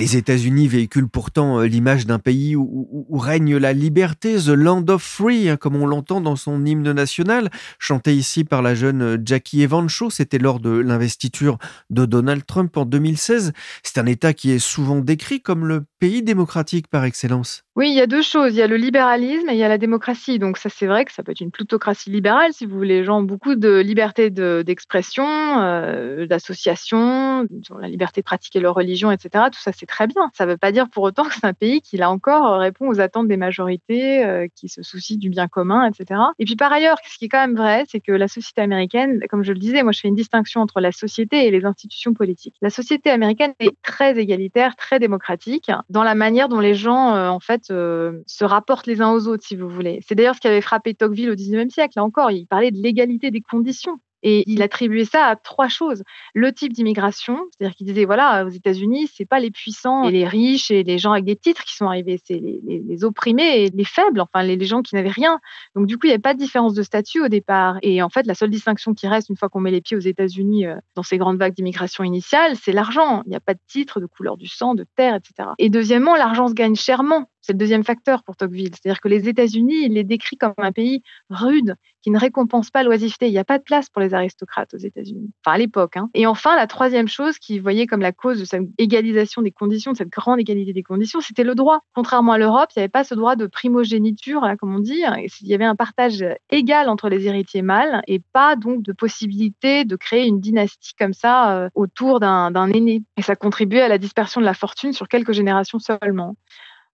Les 0.02 0.16
États-Unis 0.16 0.66
véhiculent 0.66 1.08
pourtant 1.08 1.60
euh, 1.60 1.66
l'image 1.66 2.06
d'un 2.06 2.18
pays 2.18 2.56
où, 2.56 3.06
règne 3.12 3.56
la 3.56 3.72
liberté, 3.72 4.34
The 4.34 4.48
Land 4.48 4.86
of 4.88 5.00
Free, 5.00 5.48
hein, 5.48 5.56
comme 5.56 5.76
on 5.76 5.86
l'entend 5.86 6.20
dans 6.20 6.34
son 6.34 6.66
hymne 6.66 6.90
national, 6.90 7.50
chanté 7.78 8.12
ici 8.12 8.42
par 8.42 8.62
la 8.62 8.74
jeune 8.74 9.00
euh, 9.00 9.16
Jackie 9.24 9.62
Evancho. 9.62 10.10
C'était 10.10 10.38
lors 10.40 10.58
de 10.58 10.70
l'investiture 10.70 11.56
de 11.90 12.04
Donald 12.04 12.44
Trump 12.44 12.76
en 12.76 12.84
2016. 12.84 13.52
C'est 13.84 13.98
un 13.98 14.06
État 14.06 14.34
qui 14.34 14.50
est 14.50 14.58
souvent 14.58 14.98
décrit 14.98 15.40
comme 15.40 15.66
le 15.66 15.84
pays 16.02 16.20
démocratique 16.20 16.88
par 16.88 17.04
excellence. 17.04 17.62
Oui, 17.76 17.88
il 17.88 17.94
y 17.94 18.00
a 18.00 18.08
deux 18.08 18.22
choses. 18.22 18.54
Il 18.54 18.56
y 18.56 18.62
a 18.62 18.66
le 18.66 18.76
libéralisme 18.76 19.48
et 19.48 19.52
il 19.52 19.58
y 19.58 19.62
a 19.62 19.68
la 19.68 19.78
démocratie. 19.78 20.40
Donc 20.40 20.58
ça, 20.58 20.68
c'est 20.68 20.86
vrai 20.86 21.04
que 21.04 21.12
ça 21.12 21.22
peut 21.22 21.30
être 21.30 21.40
une 21.40 21.52
plutocratie 21.52 22.10
libérale, 22.10 22.52
si 22.52 22.66
vous 22.66 22.76
voulez. 22.76 22.98
Les 22.98 23.04
gens 23.04 23.20
ont 23.20 23.22
beaucoup 23.22 23.54
de 23.54 23.78
liberté 23.78 24.28
d'expression, 24.28 25.24
euh, 25.24 26.26
d'association, 26.26 27.46
la 27.78 27.88
liberté 27.88 28.20
de 28.20 28.24
pratiquer 28.24 28.58
leur 28.58 28.74
religion, 28.74 29.12
etc. 29.12 29.44
Tout 29.52 29.60
ça, 29.60 29.70
c'est 29.70 29.86
très 29.86 30.08
bien. 30.08 30.28
Ça 30.34 30.44
ne 30.44 30.50
veut 30.50 30.56
pas 30.56 30.72
dire 30.72 30.90
pour 30.90 31.04
autant 31.04 31.22
que 31.22 31.34
c'est 31.34 31.46
un 31.46 31.52
pays 31.52 31.80
qui, 31.80 31.96
là 31.96 32.10
encore, 32.10 32.58
répond 32.58 32.88
aux 32.88 32.98
attentes 32.98 33.28
des 33.28 33.36
majorités, 33.36 34.24
euh, 34.24 34.48
qui 34.56 34.68
se 34.68 34.82
soucie 34.82 35.18
du 35.18 35.30
bien 35.30 35.46
commun, 35.46 35.88
etc. 35.88 36.20
Et 36.40 36.44
puis 36.44 36.56
par 36.56 36.72
ailleurs, 36.72 36.96
ce 37.08 37.16
qui 37.16 37.26
est 37.26 37.28
quand 37.28 37.46
même 37.46 37.56
vrai, 37.56 37.84
c'est 37.88 38.00
que 38.00 38.12
la 38.12 38.26
société 38.26 38.60
américaine, 38.60 39.20
comme 39.30 39.44
je 39.44 39.52
le 39.52 39.60
disais, 39.60 39.84
moi 39.84 39.92
je 39.92 40.00
fais 40.00 40.08
une 40.08 40.16
distinction 40.16 40.62
entre 40.62 40.80
la 40.80 40.90
société 40.90 41.46
et 41.46 41.52
les 41.52 41.64
institutions 41.64 42.12
politiques. 42.12 42.56
La 42.60 42.70
société 42.70 43.08
américaine 43.08 43.54
est 43.60 43.80
très 43.82 44.18
égalitaire, 44.18 44.74
très 44.74 44.98
démocratique, 44.98 45.70
dans 45.92 46.02
la 46.02 46.14
manière 46.14 46.48
dont 46.48 46.58
les 46.58 46.74
gens, 46.74 47.14
euh, 47.14 47.28
en 47.28 47.38
fait, 47.38 47.70
euh, 47.70 48.22
se 48.26 48.44
rapportent 48.44 48.86
les 48.86 49.02
uns 49.02 49.12
aux 49.12 49.28
autres, 49.28 49.44
si 49.46 49.56
vous 49.56 49.68
voulez. 49.68 50.00
C'est 50.08 50.14
d'ailleurs 50.14 50.34
ce 50.34 50.40
qui 50.40 50.48
avait 50.48 50.62
frappé 50.62 50.94
Tocqueville 50.94 51.30
au 51.30 51.34
XIXe 51.34 51.72
siècle. 51.72 51.92
Là 51.96 52.02
encore, 52.02 52.30
il 52.30 52.46
parlait 52.46 52.70
de 52.70 52.82
l'égalité 52.82 53.30
des 53.30 53.42
conditions. 53.42 53.98
Et 54.22 54.44
il 54.50 54.62
attribuait 54.62 55.04
ça 55.04 55.26
à 55.26 55.36
trois 55.36 55.68
choses. 55.68 56.02
Le 56.34 56.52
type 56.52 56.72
d'immigration, 56.72 57.38
c'est-à-dire 57.50 57.76
qu'il 57.76 57.86
disait, 57.86 58.04
voilà, 58.04 58.44
aux 58.44 58.50
États-Unis, 58.50 59.10
c'est 59.12 59.24
pas 59.24 59.40
les 59.40 59.50
puissants 59.50 60.04
et 60.04 60.12
les 60.12 60.26
riches 60.26 60.70
et 60.70 60.82
les 60.82 60.98
gens 60.98 61.12
avec 61.12 61.24
des 61.24 61.36
titres 61.36 61.64
qui 61.64 61.74
sont 61.74 61.86
arrivés, 61.86 62.20
c'est 62.24 62.40
les, 62.40 63.04
opprimés 63.04 63.64
et 63.64 63.70
les 63.70 63.84
faibles, 63.84 64.20
enfin 64.20 64.42
les, 64.42 64.62
gens 64.64 64.82
qui 64.82 64.94
n'avaient 64.94 65.08
rien. 65.08 65.40
Donc 65.74 65.86
du 65.86 65.96
coup, 65.98 66.06
il 66.06 66.10
n'y 66.10 66.14
avait 66.14 66.20
pas 66.20 66.34
de 66.34 66.38
différence 66.38 66.74
de 66.74 66.82
statut 66.82 67.20
au 67.20 67.28
départ. 67.28 67.78
Et 67.82 68.02
en 68.02 68.08
fait, 68.08 68.26
la 68.26 68.34
seule 68.34 68.50
distinction 68.50 68.94
qui 68.94 69.08
reste 69.08 69.28
une 69.28 69.36
fois 69.36 69.48
qu'on 69.48 69.60
met 69.60 69.70
les 69.70 69.80
pieds 69.80 69.96
aux 69.96 70.00
États-Unis 70.00 70.66
euh, 70.66 70.76
dans 70.94 71.02
ces 71.02 71.18
grandes 71.18 71.38
vagues 71.38 71.54
d'immigration 71.54 72.04
initiale, 72.04 72.56
c'est 72.56 72.72
l'argent. 72.72 73.22
Il 73.26 73.30
n'y 73.30 73.36
a 73.36 73.40
pas 73.40 73.54
de 73.54 73.60
titre, 73.66 74.00
de 74.00 74.06
couleur 74.06 74.36
du 74.36 74.46
sang, 74.46 74.74
de 74.74 74.86
terre, 74.96 75.16
etc. 75.16 75.50
Et 75.58 75.68
deuxièmement, 75.68 76.14
l'argent 76.14 76.46
se 76.48 76.54
gagne 76.54 76.76
chèrement. 76.76 77.28
C'est 77.42 77.52
le 77.52 77.58
deuxième 77.58 77.84
facteur 77.84 78.22
pour 78.22 78.36
Tocqueville. 78.36 78.70
C'est-à-dire 78.74 79.00
que 79.00 79.08
les 79.08 79.28
États-Unis, 79.28 79.84
il 79.84 79.94
les 79.94 80.04
décrit 80.04 80.36
comme 80.36 80.54
un 80.58 80.72
pays 80.72 81.02
rude, 81.28 81.76
qui 82.02 82.10
ne 82.10 82.18
récompense 82.18 82.70
pas 82.70 82.82
l'oisiveté. 82.82 83.28
Il 83.28 83.32
n'y 83.32 83.38
a 83.38 83.44
pas 83.44 83.58
de 83.58 83.62
place 83.62 83.88
pour 83.88 84.02
les 84.02 84.12
aristocrates 84.12 84.74
aux 84.74 84.78
États-Unis. 84.78 85.30
Enfin, 85.44 85.54
à 85.54 85.58
l'époque. 85.58 85.96
Hein. 85.96 86.10
Et 86.14 86.26
enfin, 86.26 86.56
la 86.56 86.66
troisième 86.66 87.08
chose 87.08 87.38
qui 87.38 87.58
voyait 87.58 87.86
comme 87.86 88.00
la 88.00 88.12
cause 88.12 88.40
de 88.40 88.44
cette 88.44 88.62
égalisation 88.78 89.42
des 89.42 89.52
conditions, 89.52 89.92
de 89.92 89.96
cette 89.96 90.10
grande 90.10 90.40
égalité 90.40 90.72
des 90.72 90.82
conditions, 90.82 91.20
c'était 91.20 91.44
le 91.44 91.54
droit. 91.54 91.80
Contrairement 91.94 92.32
à 92.32 92.38
l'Europe, 92.38 92.70
il 92.74 92.80
n'y 92.80 92.82
avait 92.82 92.90
pas 92.90 93.04
ce 93.04 93.14
droit 93.14 93.36
de 93.36 93.46
primogéniture, 93.46 94.44
hein, 94.44 94.56
comme 94.56 94.74
on 94.74 94.80
dit. 94.80 95.02
Il 95.40 95.48
y 95.48 95.54
avait 95.54 95.64
un 95.64 95.76
partage 95.76 96.24
égal 96.50 96.88
entre 96.88 97.08
les 97.08 97.26
héritiers 97.26 97.62
mâles 97.62 98.02
et 98.08 98.20
pas 98.32 98.56
donc 98.56 98.82
de 98.82 98.92
possibilité 98.92 99.84
de 99.84 99.96
créer 99.96 100.26
une 100.26 100.40
dynastie 100.40 100.94
comme 100.98 101.12
ça 101.12 101.56
euh, 101.56 101.68
autour 101.74 102.20
d'un 102.20 102.72
aîné. 102.72 103.02
Et 103.16 103.22
ça 103.22 103.36
contribuait 103.36 103.82
à 103.82 103.88
la 103.88 103.98
dispersion 103.98 104.40
de 104.40 104.46
la 104.46 104.54
fortune 104.54 104.92
sur 104.92 105.08
quelques 105.08 105.32
générations 105.32 105.78
seulement. 105.78 106.36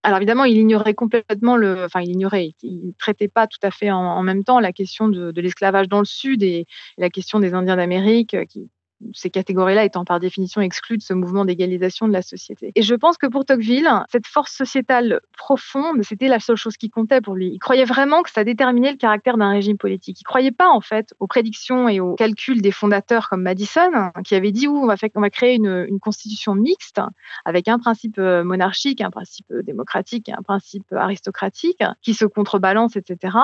Alors 0.08 0.20
évidemment, 0.20 0.44
il 0.44 0.56
ignorait 0.56 0.94
complètement 0.94 1.58
le, 1.58 1.84
enfin 1.84 2.00
il 2.00 2.12
ignorait, 2.12 2.54
il, 2.62 2.94
traitait 2.98 3.28
pas 3.28 3.46
tout 3.46 3.58
à 3.62 3.70
fait 3.70 3.90
en, 3.90 4.22
même 4.22 4.42
temps 4.42 4.58
la 4.58 4.72
question 4.72 5.06
de, 5.06 5.32
de 5.32 5.40
l'esclavage 5.42 5.86
dans 5.86 5.98
le 5.98 6.06
Sud 6.06 6.42
et, 6.42 6.64
la 6.96 7.10
question 7.10 7.40
des 7.40 7.52
Indiens 7.52 7.76
d'Amérique 7.76 8.32
euh, 8.32 8.46
qui, 8.46 8.70
ces 9.12 9.30
catégories-là 9.30 9.84
étant 9.84 10.04
par 10.04 10.20
définition 10.20 10.60
exclues 10.60 10.98
de 10.98 11.02
ce 11.02 11.14
mouvement 11.14 11.44
d'égalisation 11.44 12.08
de 12.08 12.12
la 12.12 12.22
société. 12.22 12.72
Et 12.74 12.82
je 12.82 12.94
pense 12.94 13.16
que 13.16 13.26
pour 13.26 13.44
Tocqueville, 13.44 13.88
cette 14.10 14.26
force 14.26 14.52
sociétale 14.52 15.20
profonde, 15.36 16.02
c'était 16.02 16.28
la 16.28 16.40
seule 16.40 16.56
chose 16.56 16.76
qui 16.76 16.90
comptait 16.90 17.20
pour 17.20 17.34
lui. 17.34 17.50
Il 17.52 17.58
croyait 17.58 17.84
vraiment 17.84 18.22
que 18.22 18.30
ça 18.30 18.44
déterminait 18.44 18.92
le 18.92 18.96
caractère 18.96 19.36
d'un 19.36 19.50
régime 19.50 19.78
politique. 19.78 20.20
Il 20.20 20.24
croyait 20.24 20.52
pas 20.52 20.68
en 20.68 20.80
fait 20.80 21.14
aux 21.20 21.26
prédictions 21.26 21.88
et 21.88 22.00
aux 22.00 22.14
calculs 22.14 22.62
des 22.62 22.72
fondateurs 22.72 23.28
comme 23.28 23.42
Madison, 23.42 23.90
qui 24.24 24.34
avait 24.34 24.52
dit 24.52 24.68
on 24.68 24.86
va, 24.86 24.96
créer 25.30 25.56
une, 25.56 25.98
constitution 26.00 26.54
mixte 26.54 27.00
avec 27.44 27.68
un 27.68 27.78
principe 27.78 28.18
euh, 28.18 28.44
monarchique, 28.44 29.00
un 29.00 29.10
principe 29.10 29.52
démocratique 29.64 29.88
un 30.28 30.42
principe 30.42 30.92
aristocratique 30.92 31.82
qui 32.02 32.14
se 32.14 32.24
contrebalance, 32.24 32.96
etc. 32.96 33.36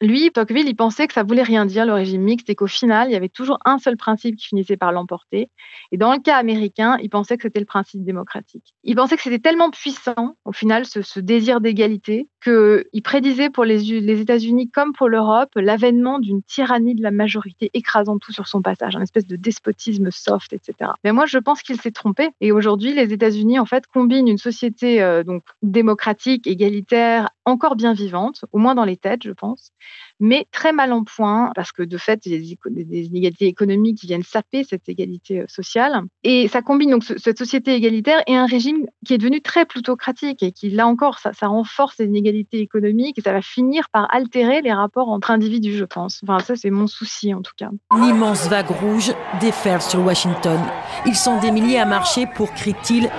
Lui, 0.00 0.30
Tocqueville, 0.30 0.68
il 0.68 0.76
pensait 0.76 1.06
que 1.06 1.12
ça 1.12 1.22
voulait 1.22 1.42
rien 1.42 1.66
dire 1.66 1.86
le 1.86 1.92
régime 1.92 2.22
mixte 2.22 2.50
et 2.50 2.54
qu'au 2.54 2.66
final, 2.66 3.08
il 3.08 3.12
y 3.12 3.16
avait 3.16 3.28
toujours 3.28 3.58
un 3.64 3.78
seul 3.78 3.96
principe 3.96 4.36
qui 4.36 4.48
finissait 4.48 4.76
par 4.76 4.92
l'emporter. 4.94 5.50
Et 5.92 5.98
dans 5.98 6.12
le 6.12 6.18
cas 6.18 6.36
américain, 6.36 6.96
il 7.02 7.10
pensait 7.10 7.36
que 7.36 7.42
c'était 7.42 7.60
le 7.60 7.66
principe 7.66 8.04
démocratique. 8.04 8.74
Il 8.82 8.96
pensait 8.96 9.16
que 9.16 9.22
c'était 9.22 9.38
tellement 9.38 9.70
puissant, 9.70 10.36
au 10.44 10.52
final, 10.52 10.86
ce, 10.86 11.20
désir 11.20 11.60
d'égalité, 11.60 12.28
qu'il 12.42 13.02
prédisait 13.02 13.50
pour 13.50 13.64
les, 13.64 14.00
les 14.00 14.20
États-Unis 14.20 14.70
comme 14.70 14.92
pour 14.92 15.08
l'Europe 15.08 15.50
l'avènement 15.56 16.18
d'une 16.18 16.42
tyrannie 16.42 16.94
de 16.94 17.02
la 17.02 17.10
majorité 17.10 17.70
écrasant 17.74 18.18
tout 18.18 18.32
sur 18.32 18.46
son 18.46 18.62
passage, 18.62 18.96
un 18.96 19.02
espèce 19.02 19.26
de 19.26 19.36
despotisme 19.36 20.10
soft, 20.10 20.52
etc. 20.52 20.92
Mais 21.04 21.12
moi, 21.12 21.26
je 21.26 21.38
pense 21.38 21.62
qu'il 21.62 21.80
s'est 21.80 21.90
trompé. 21.90 22.30
Et 22.40 22.52
aujourd'hui, 22.52 22.94
les 22.94 23.12
États-Unis, 23.12 23.58
en 23.58 23.66
fait, 23.66 23.86
combinent 23.86 24.28
une 24.28 24.38
société 24.38 25.02
euh, 25.02 25.22
donc 25.22 25.42
démocratique, 25.62 26.46
égalitaire, 26.46 27.30
encore 27.44 27.76
bien 27.76 27.92
vivante, 27.92 28.44
au 28.52 28.58
moins 28.58 28.74
dans 28.74 28.84
les 28.84 28.96
têtes, 28.96 29.22
je 29.24 29.32
pense, 29.32 29.72
mais 30.24 30.46
très 30.52 30.72
mal 30.72 30.90
en 30.94 31.04
point, 31.04 31.52
parce 31.54 31.70
que 31.70 31.82
de 31.82 31.98
fait, 31.98 32.24
il 32.24 32.32
y 32.32 32.56
a 32.56 32.70
des, 32.70 33.06
inégalités 33.06 33.46
économiques 33.46 33.98
qui 33.98 34.06
viennent 34.06 34.22
saper 34.22 34.64
cette 34.64 34.88
égalité 34.88 35.40
euh, 35.40 35.44
sociale. 35.48 36.00
Et 36.22 36.48
ça 36.48 36.62
combine 36.62 36.92
donc 36.92 37.04
cette 37.04 37.36
société 37.36 37.74
égalitaire 37.74 38.22
et 38.26 38.34
un 38.34 38.46
régime 38.46 38.86
qui 39.04 39.12
est 39.12 39.18
devenu 39.18 39.42
très 39.42 39.66
plutocratique 39.66 40.42
et 40.42 40.50
qui, 40.50 40.70
là 40.70 40.86
encore, 40.86 41.18
ça, 41.18 41.32
renforce 41.42 41.98
les 41.98 42.06
inégalités 42.06 42.60
économiques 42.60 43.18
et 43.18 43.20
ça 43.20 43.32
va 43.32 43.42
finir 43.42 43.90
par 43.90 44.12
altérer 44.14 44.62
les 44.62 44.72
rapports 44.72 45.10
entre 45.10 45.30
individus, 45.30 45.76
je 45.76 45.84
pense. 45.84 46.20
Enfin, 46.22 46.38
ça, 46.38 46.56
c'est 46.56 46.70
mon 46.70 46.86
souci, 46.86 47.34
en 47.34 47.42
tout 47.42 47.52
cas. 47.58 47.68
L'immense 47.94 48.48
vague 48.48 48.70
rouge 48.70 49.12
déferle 49.42 49.82
sur 49.82 50.00
Washington. 50.00 50.58
Ils 51.04 51.16
sont 51.16 51.38
des 51.40 51.50
milliers 51.50 51.80
à 51.80 51.84
marcher 51.84 52.26
pour, 52.34 52.50
crie-t-il, 52.54 53.10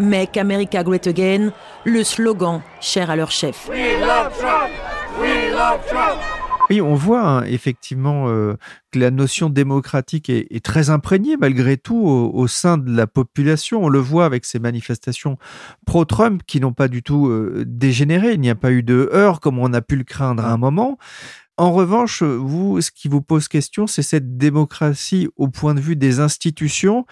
Make 0.00 0.36
America 0.36 0.82
Great 0.82 1.06
Again, 1.06 1.52
le 1.84 2.04
slogan 2.04 2.60
cher 2.80 3.10
à 3.10 3.16
leur 3.16 3.30
chef. 3.30 3.70
On 6.80 6.94
voit 6.94 7.22
hein, 7.22 7.44
effectivement 7.44 8.28
euh, 8.28 8.54
que 8.90 8.98
la 8.98 9.10
notion 9.10 9.50
démocratique 9.50 10.30
est, 10.30 10.64
très 10.64 10.90
imprégnée 10.90 11.36
malgré 11.36 11.76
tout 11.76 11.96
au, 12.06 12.46
sein 12.46 12.78
de 12.78 12.94
la 12.94 13.06
population. 13.06 13.84
On 13.84 13.88
le 13.88 13.98
voit 13.98 14.24
avec 14.24 14.44
ces 14.44 14.58
manifestations 14.58 15.38
pro-Trump 15.86 16.42
qui 16.46 16.60
n'ont 16.60 16.72
pas 16.72 16.88
du 16.88 17.02
tout 17.02 17.28
euh, 17.28 17.64
dégénéré. 17.66 18.32
Il 18.32 18.40
n'y 18.40 18.50
a 18.50 18.54
pas 18.54 18.72
eu 18.72 18.82
de 18.82 19.10
heurts 19.12 19.40
comme 19.40 19.58
on 19.58 19.72
a 19.72 19.82
pu 19.82 19.96
le 19.96 20.04
craindre 20.04 20.44
à 20.44 20.52
un 20.52 20.56
moment. 20.56 20.98
En 21.58 21.72
revanche, 21.72 22.22
vous, 22.22 22.80
ce 22.80 22.90
qui 22.90 23.08
vous 23.08 23.20
pose 23.20 23.46
question, 23.46 23.86
c'est 23.86 24.02
cette 24.02 24.38
démocratie 24.38 25.28
au 25.36 25.48
point 25.48 25.74
de 25.74 25.80
vue 25.80 25.96
des 25.96 26.18
institutions. 26.18 27.06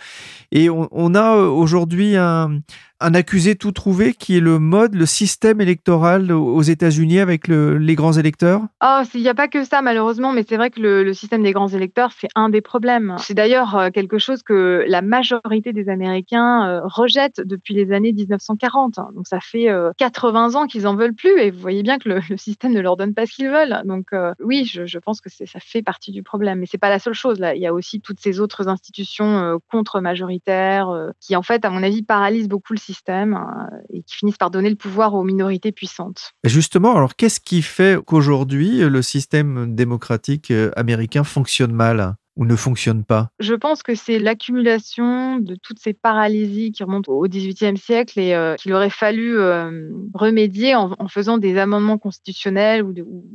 Et 0.50 0.70
on, 0.70 1.14
a 1.14 1.36
euh, 1.36 1.46
aujourd'hui 1.46 2.16
un, 2.16 2.60
accusé 3.00 3.54
tout 3.56 3.72
trouvé 3.72 4.14
qui 4.14 4.36
est 4.36 4.40
le 4.40 4.58
mode, 4.58 4.94
le 4.94 5.06
système 5.06 5.60
électoral 5.60 6.32
aux 6.32 6.62
États-Unis 6.62 7.20
avec 7.20 7.48
les 7.48 7.94
grands 7.94 8.12
électeurs? 8.12 8.62
Oh, 8.84 9.02
il 9.14 9.22
n'y 9.22 9.28
a 9.28 9.34
pas 9.34 9.48
que 9.48 9.64
ça, 9.64 9.82
malheureusement, 9.82 10.32
mais 10.32 10.44
c'est 10.48 10.56
vrai 10.56 10.70
que 10.70 10.80
le, 10.80 11.12
système 11.12 11.42
des 11.42 11.52
grands 11.52 11.68
électeurs, 11.68 12.12
c'est 12.18 12.28
un 12.34 12.48
des 12.48 12.60
problèmes. 12.60 13.16
C'est 13.18 13.34
d'ailleurs 13.34 13.76
euh, 13.76 13.90
quelque 13.90 14.18
chose 14.18 14.42
que 14.42 14.84
la 14.86 15.02
majorité 15.02 15.72
des 15.72 15.88
Américains 15.88 16.68
euh, 16.68 16.80
rejettent 16.84 17.40
depuis 17.40 17.74
les 17.74 17.92
années 17.92 18.12
1940. 18.12 19.00
Donc, 19.14 19.26
ça 19.26 19.40
fait 19.40 19.68
80 19.98 20.54
ans 20.54 20.66
qu'ils 20.66 20.86
en 20.86 20.94
veulent 20.94 21.14
plus 21.14 21.38
et 21.38 21.50
vous 21.50 21.60
voyez 21.60 21.82
bien 21.82 21.98
que 21.98 22.08
le, 22.08 22.36
système 22.36 22.72
ne 22.72 22.80
leur 22.80 22.96
donne 22.96 23.14
pas 23.14 23.26
ce 23.26 23.34
qu'ils 23.34 23.48
veulent. 23.48 23.82
Donc, 23.84 24.10
oui, 24.40 24.64
je, 24.64 24.98
pense 24.98 25.20
que 25.20 25.28
ça 25.30 25.60
fait 25.60 25.82
partie 25.82 26.12
du 26.12 26.22
problème. 26.22 26.60
Mais 26.60 26.66
c'est 26.66 26.78
pas 26.78 26.90
la 26.90 26.98
seule 26.98 27.14
chose. 27.14 27.38
Il 27.54 27.60
y 27.60 27.66
a 27.66 27.72
aussi 27.72 28.00
toutes 28.00 28.20
ces 28.20 28.40
autres 28.40 28.68
institutions 28.68 29.38
euh, 29.38 29.56
contre-majoritaires 29.70 30.88
euh, 30.88 31.10
qui, 31.20 31.36
en 31.36 31.42
fait, 31.42 31.64
à 31.64 31.70
mon 31.70 31.82
avis, 31.82 32.02
paralysent 32.02 32.48
beaucoup 32.48 32.72
le 32.72 32.78
système 32.78 32.89
euh, 33.08 33.76
et 33.92 34.02
qui 34.02 34.16
finissent 34.16 34.36
par 34.36 34.50
donner 34.50 34.70
le 34.70 34.76
pouvoir 34.76 35.14
aux 35.14 35.24
minorités 35.24 35.72
puissantes. 35.72 36.32
Justement, 36.44 36.96
alors 36.96 37.16
qu'est-ce 37.16 37.40
qui 37.40 37.62
fait 37.62 37.98
qu'aujourd'hui, 38.04 38.80
le 38.80 39.02
système 39.02 39.74
démocratique 39.74 40.52
américain 40.76 41.24
fonctionne 41.24 41.72
mal 41.72 42.16
ou 42.40 42.46
ne 42.46 42.56
fonctionne 42.56 43.04
pas? 43.04 43.28
Je 43.38 43.54
pense 43.54 43.82
que 43.82 43.94
c'est 43.94 44.18
l'accumulation 44.18 45.38
de 45.38 45.56
toutes 45.56 45.78
ces 45.78 45.92
paralysies 45.92 46.72
qui 46.72 46.82
remontent 46.82 47.12
au 47.12 47.26
XVIIIe 47.28 47.76
siècle 47.76 48.18
et 48.18 48.34
euh, 48.34 48.54
qu'il 48.56 48.72
aurait 48.72 48.90
fallu 48.90 49.38
euh, 49.38 49.90
remédier 50.14 50.74
en, 50.74 51.08
faisant 51.08 51.38
des 51.38 51.58
amendements 51.58 51.98
constitutionnels 51.98 52.82
ou, 52.82 52.94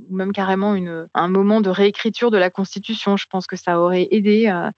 même 0.10 0.32
carrément 0.32 0.76
une, 0.76 1.08
un 1.14 1.28
moment 1.28 1.62
de 1.62 1.70
réécriture 1.70 2.32
de 2.32 2.38
la 2.38 2.50
Constitution. 2.50 3.16
Je 3.18 3.28
pense 3.30 3.48
que 3.48 3.56
ça 3.56 3.80
aurait 3.80 4.08
aidé. 4.12 4.48
Euh, 4.48 4.72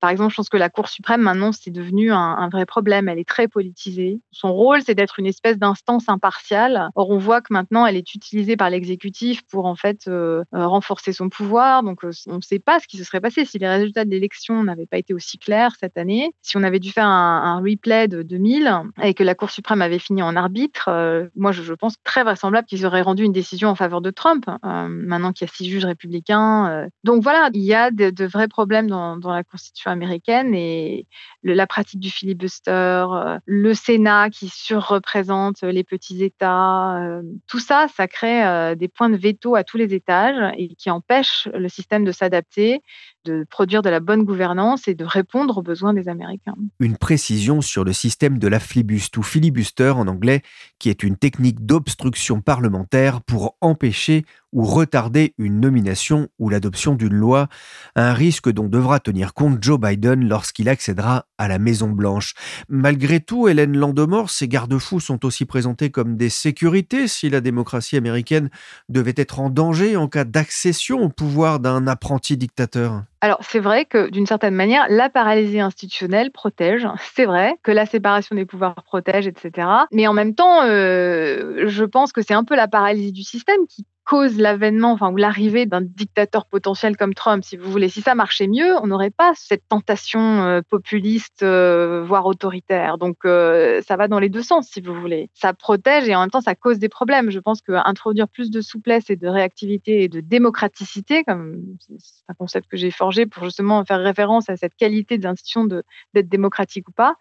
Par 0.00 0.10
exemple, 0.10 0.30
je 0.30 0.36
pense 0.36 0.48
que 0.48 0.56
la 0.56 0.68
Cour 0.68 0.88
suprême, 0.88 1.22
maintenant, 1.22 1.52
c'est 1.52 1.70
devenu 1.70 2.12
un, 2.12 2.48
vrai 2.48 2.66
problème. 2.66 3.08
Elle 3.08 3.18
est 3.18 3.28
très 3.28 3.48
politisée. 3.48 4.20
Son 4.30 4.52
rôle, 4.52 4.82
c'est 4.82 4.94
d'être 4.94 5.18
une 5.18 5.26
espèce 5.26 5.58
d'instance 5.58 6.08
impartiale. 6.08 6.90
Or, 6.94 7.10
on 7.10 7.18
voit 7.18 7.40
que 7.40 7.52
maintenant, 7.52 7.86
elle 7.86 7.96
est 7.96 8.14
utilisée 8.14 8.56
par 8.56 8.70
l'exécutif 8.70 9.42
pour, 9.50 9.66
en 9.66 9.74
fait, 9.74 10.08
euh, 10.08 10.44
renforcer 10.52 11.12
son 11.12 11.28
pouvoir. 11.28 11.82
Donc, 11.82 12.04
euh, 12.04 12.10
on 12.26 12.36
ne 12.36 12.40
sait 12.40 12.58
pas 12.58 12.80
ce 12.80 12.86
qui 12.86 12.96
se 12.96 13.04
serait 13.04 13.20
passé 13.20 13.44
si 13.44 13.58
les 13.58 13.68
résultats 13.68 14.04
de 14.04 14.10
l'élection 14.10 14.62
n'avaient 14.64 14.86
pas 14.86 14.98
été 14.98 15.14
aussi 15.14 15.38
clairs 15.38 15.72
cette 15.78 15.96
année. 15.96 16.32
Si 16.42 16.56
on 16.56 16.62
avait 16.62 16.80
dû 16.80 16.90
faire 16.90 17.06
un, 17.06 17.60
replay 17.60 18.08
de 18.08 18.22
2000 18.22 18.72
et 19.02 19.14
que 19.14 19.24
la 19.24 19.34
Cour 19.34 19.50
suprême 19.50 19.82
avait 19.82 19.98
fini 19.98 20.22
en 20.22 20.36
arbitre, 20.36 20.88
euh, 20.88 21.26
moi, 21.36 21.52
je, 21.52 21.72
pense 21.74 21.94
très 22.02 22.22
vraisemblable 22.22 22.66
qu'ils 22.66 22.86
auraient 22.86 23.02
rendu 23.02 23.24
une 23.24 23.32
décision 23.32 23.68
en 23.68 23.74
faveur 23.74 24.00
de 24.00 24.10
Trump, 24.10 24.44
euh, 24.48 24.88
maintenant 24.88 25.32
qu'il 25.32 25.46
y 25.46 25.50
a 25.50 25.52
six 25.52 25.68
juges 25.68 25.84
républicains. 25.84 26.68
Euh. 26.68 26.88
Donc 27.04 27.22
voilà, 27.22 27.50
il 27.54 27.62
y 27.62 27.74
a 27.74 27.90
de, 27.90 28.26
vrais 28.26 28.48
problèmes 28.48 28.88
dans, 28.88 29.18
la 29.24 29.44
Constitution 29.44 29.87
américaine 29.88 30.54
et 30.54 31.06
la 31.42 31.66
pratique 31.66 32.00
du 32.00 32.10
filibuster, 32.10 32.70
euh, 32.70 33.38
le 33.44 33.74
Sénat 33.74 34.30
qui 34.30 34.48
surreprésente 34.48 35.62
les 35.62 35.84
petits 35.84 36.22
États, 36.22 37.20
tout 37.46 37.58
ça, 37.58 37.86
ça 37.94 38.08
crée 38.08 38.74
des 38.76 38.88
points 38.88 39.10
de 39.10 39.16
veto 39.16 39.54
à 39.54 39.64
tous 39.64 39.76
les 39.76 39.94
étages 39.94 40.54
et 40.56 40.74
qui 40.74 40.90
empêche 40.90 41.48
le 41.52 41.68
système 41.68 42.04
de 42.04 42.12
s'adapter 42.12 42.82
de 43.28 43.46
produire 43.48 43.82
de 43.82 43.90
la 43.90 44.00
bonne 44.00 44.24
gouvernance 44.24 44.88
et 44.88 44.94
de 44.94 45.04
répondre 45.04 45.58
aux 45.58 45.62
besoins 45.62 45.94
des 45.94 46.08
Américains. 46.08 46.54
Une 46.80 46.96
précision 46.96 47.60
sur 47.60 47.84
le 47.84 47.92
système 47.92 48.38
de 48.38 48.48
la 48.48 48.58
flibuste 48.58 49.16
ou 49.16 49.22
filibuster 49.22 49.90
en 49.90 50.08
anglais, 50.08 50.42
qui 50.78 50.88
est 50.88 51.02
une 51.02 51.16
technique 51.16 51.64
d'obstruction 51.64 52.40
parlementaire 52.40 53.20
pour 53.20 53.56
empêcher 53.60 54.24
ou 54.52 54.64
retarder 54.64 55.34
une 55.38 55.60
nomination 55.60 56.28
ou 56.38 56.48
l'adoption 56.48 56.94
d'une 56.94 57.14
loi, 57.14 57.48
un 57.94 58.14
risque 58.14 58.50
dont 58.50 58.68
devra 58.68 58.98
tenir 58.98 59.34
compte 59.34 59.62
Joe 59.62 59.78
Biden 59.78 60.26
lorsqu'il 60.26 60.68
accédera 60.68 61.26
à 61.38 61.48
la 61.48 61.58
Maison-Blanche. 61.58 62.34
Malgré 62.68 63.20
tout, 63.20 63.48
Hélène 63.48 63.76
Landemort, 63.76 64.30
ces 64.30 64.48
garde-fous 64.48 65.00
sont 65.00 65.24
aussi 65.24 65.44
présentés 65.44 65.90
comme 65.90 66.16
des 66.16 66.28
sécurités 66.28 67.08
si 67.08 67.30
la 67.30 67.40
démocratie 67.40 67.96
américaine 67.96 68.50
devait 68.88 69.14
être 69.16 69.40
en 69.40 69.48
danger 69.48 69.96
en 69.96 70.08
cas 70.08 70.24
d'accession 70.24 71.00
au 71.00 71.08
pouvoir 71.08 71.60
d'un 71.60 71.86
apprenti 71.86 72.36
dictateur. 72.36 73.02
Alors, 73.20 73.38
c'est 73.42 73.58
vrai 73.58 73.84
que 73.84 74.10
d'une 74.10 74.26
certaine 74.26 74.54
manière, 74.54 74.86
la 74.88 75.08
paralysie 75.08 75.60
institutionnelle 75.60 76.30
protège. 76.30 76.86
C'est 77.14 77.24
vrai 77.24 77.56
que 77.62 77.72
la 77.72 77.86
séparation 77.86 78.36
des 78.36 78.44
pouvoirs 78.44 78.74
protège, 78.84 79.26
etc. 79.26 79.68
Mais 79.92 80.06
en 80.06 80.12
même 80.12 80.34
temps, 80.34 80.62
euh, 80.62 81.64
je 81.66 81.84
pense 81.84 82.12
que 82.12 82.22
c'est 82.22 82.34
un 82.34 82.44
peu 82.44 82.54
la 82.54 82.68
paralysie 82.68 83.12
du 83.12 83.22
système 83.22 83.66
qui 83.68 83.84
cause 84.08 84.38
l'avènement, 84.38 84.92
enfin, 84.92 85.12
ou 85.12 85.16
l'arrivée 85.18 85.66
d'un 85.66 85.82
dictateur 85.82 86.46
potentiel 86.46 86.96
comme 86.96 87.12
Trump, 87.12 87.44
si 87.44 87.58
vous 87.58 87.70
voulez. 87.70 87.90
Si 87.90 88.00
ça 88.00 88.14
marchait 88.14 88.46
mieux, 88.46 88.74
on 88.82 88.86
n'aurait 88.86 89.10
pas 89.10 89.32
cette 89.36 89.68
tentation 89.68 90.44
euh, 90.44 90.62
populiste, 90.66 91.42
euh, 91.42 92.02
voire 92.06 92.24
autoritaire. 92.24 92.96
Donc, 92.96 93.18
euh, 93.26 93.82
ça 93.86 93.96
va 93.96 94.08
dans 94.08 94.18
les 94.18 94.30
deux 94.30 94.42
sens, 94.42 94.70
si 94.72 94.80
vous 94.80 94.94
voulez. 94.94 95.28
Ça 95.34 95.52
protège 95.52 96.08
et 96.08 96.14
en 96.14 96.20
même 96.20 96.30
temps, 96.30 96.40
ça 96.40 96.54
cause 96.54 96.78
des 96.78 96.88
problèmes. 96.88 97.30
Je 97.30 97.38
pense 97.38 97.60
qu'introduire 97.60 98.28
plus 98.28 98.50
de 98.50 98.62
souplesse 98.62 99.10
et 99.10 99.16
de 99.16 99.28
réactivité 99.28 100.04
et 100.04 100.08
de 100.08 100.20
démocraticité, 100.20 101.22
comme 101.24 101.60
c'est 101.98 102.24
un 102.28 102.34
concept 102.34 102.66
que 102.70 102.78
j'ai 102.78 102.90
forgé 102.90 103.26
pour 103.26 103.44
justement 103.44 103.84
faire 103.84 104.00
référence 104.00 104.48
à 104.48 104.56
cette 104.56 104.74
qualité 104.74 105.18
des 105.18 105.26
institutions 105.26 105.66
d'être 105.66 106.30
démocratique 106.30 106.88
ou 106.88 106.92
pas, 106.92 107.16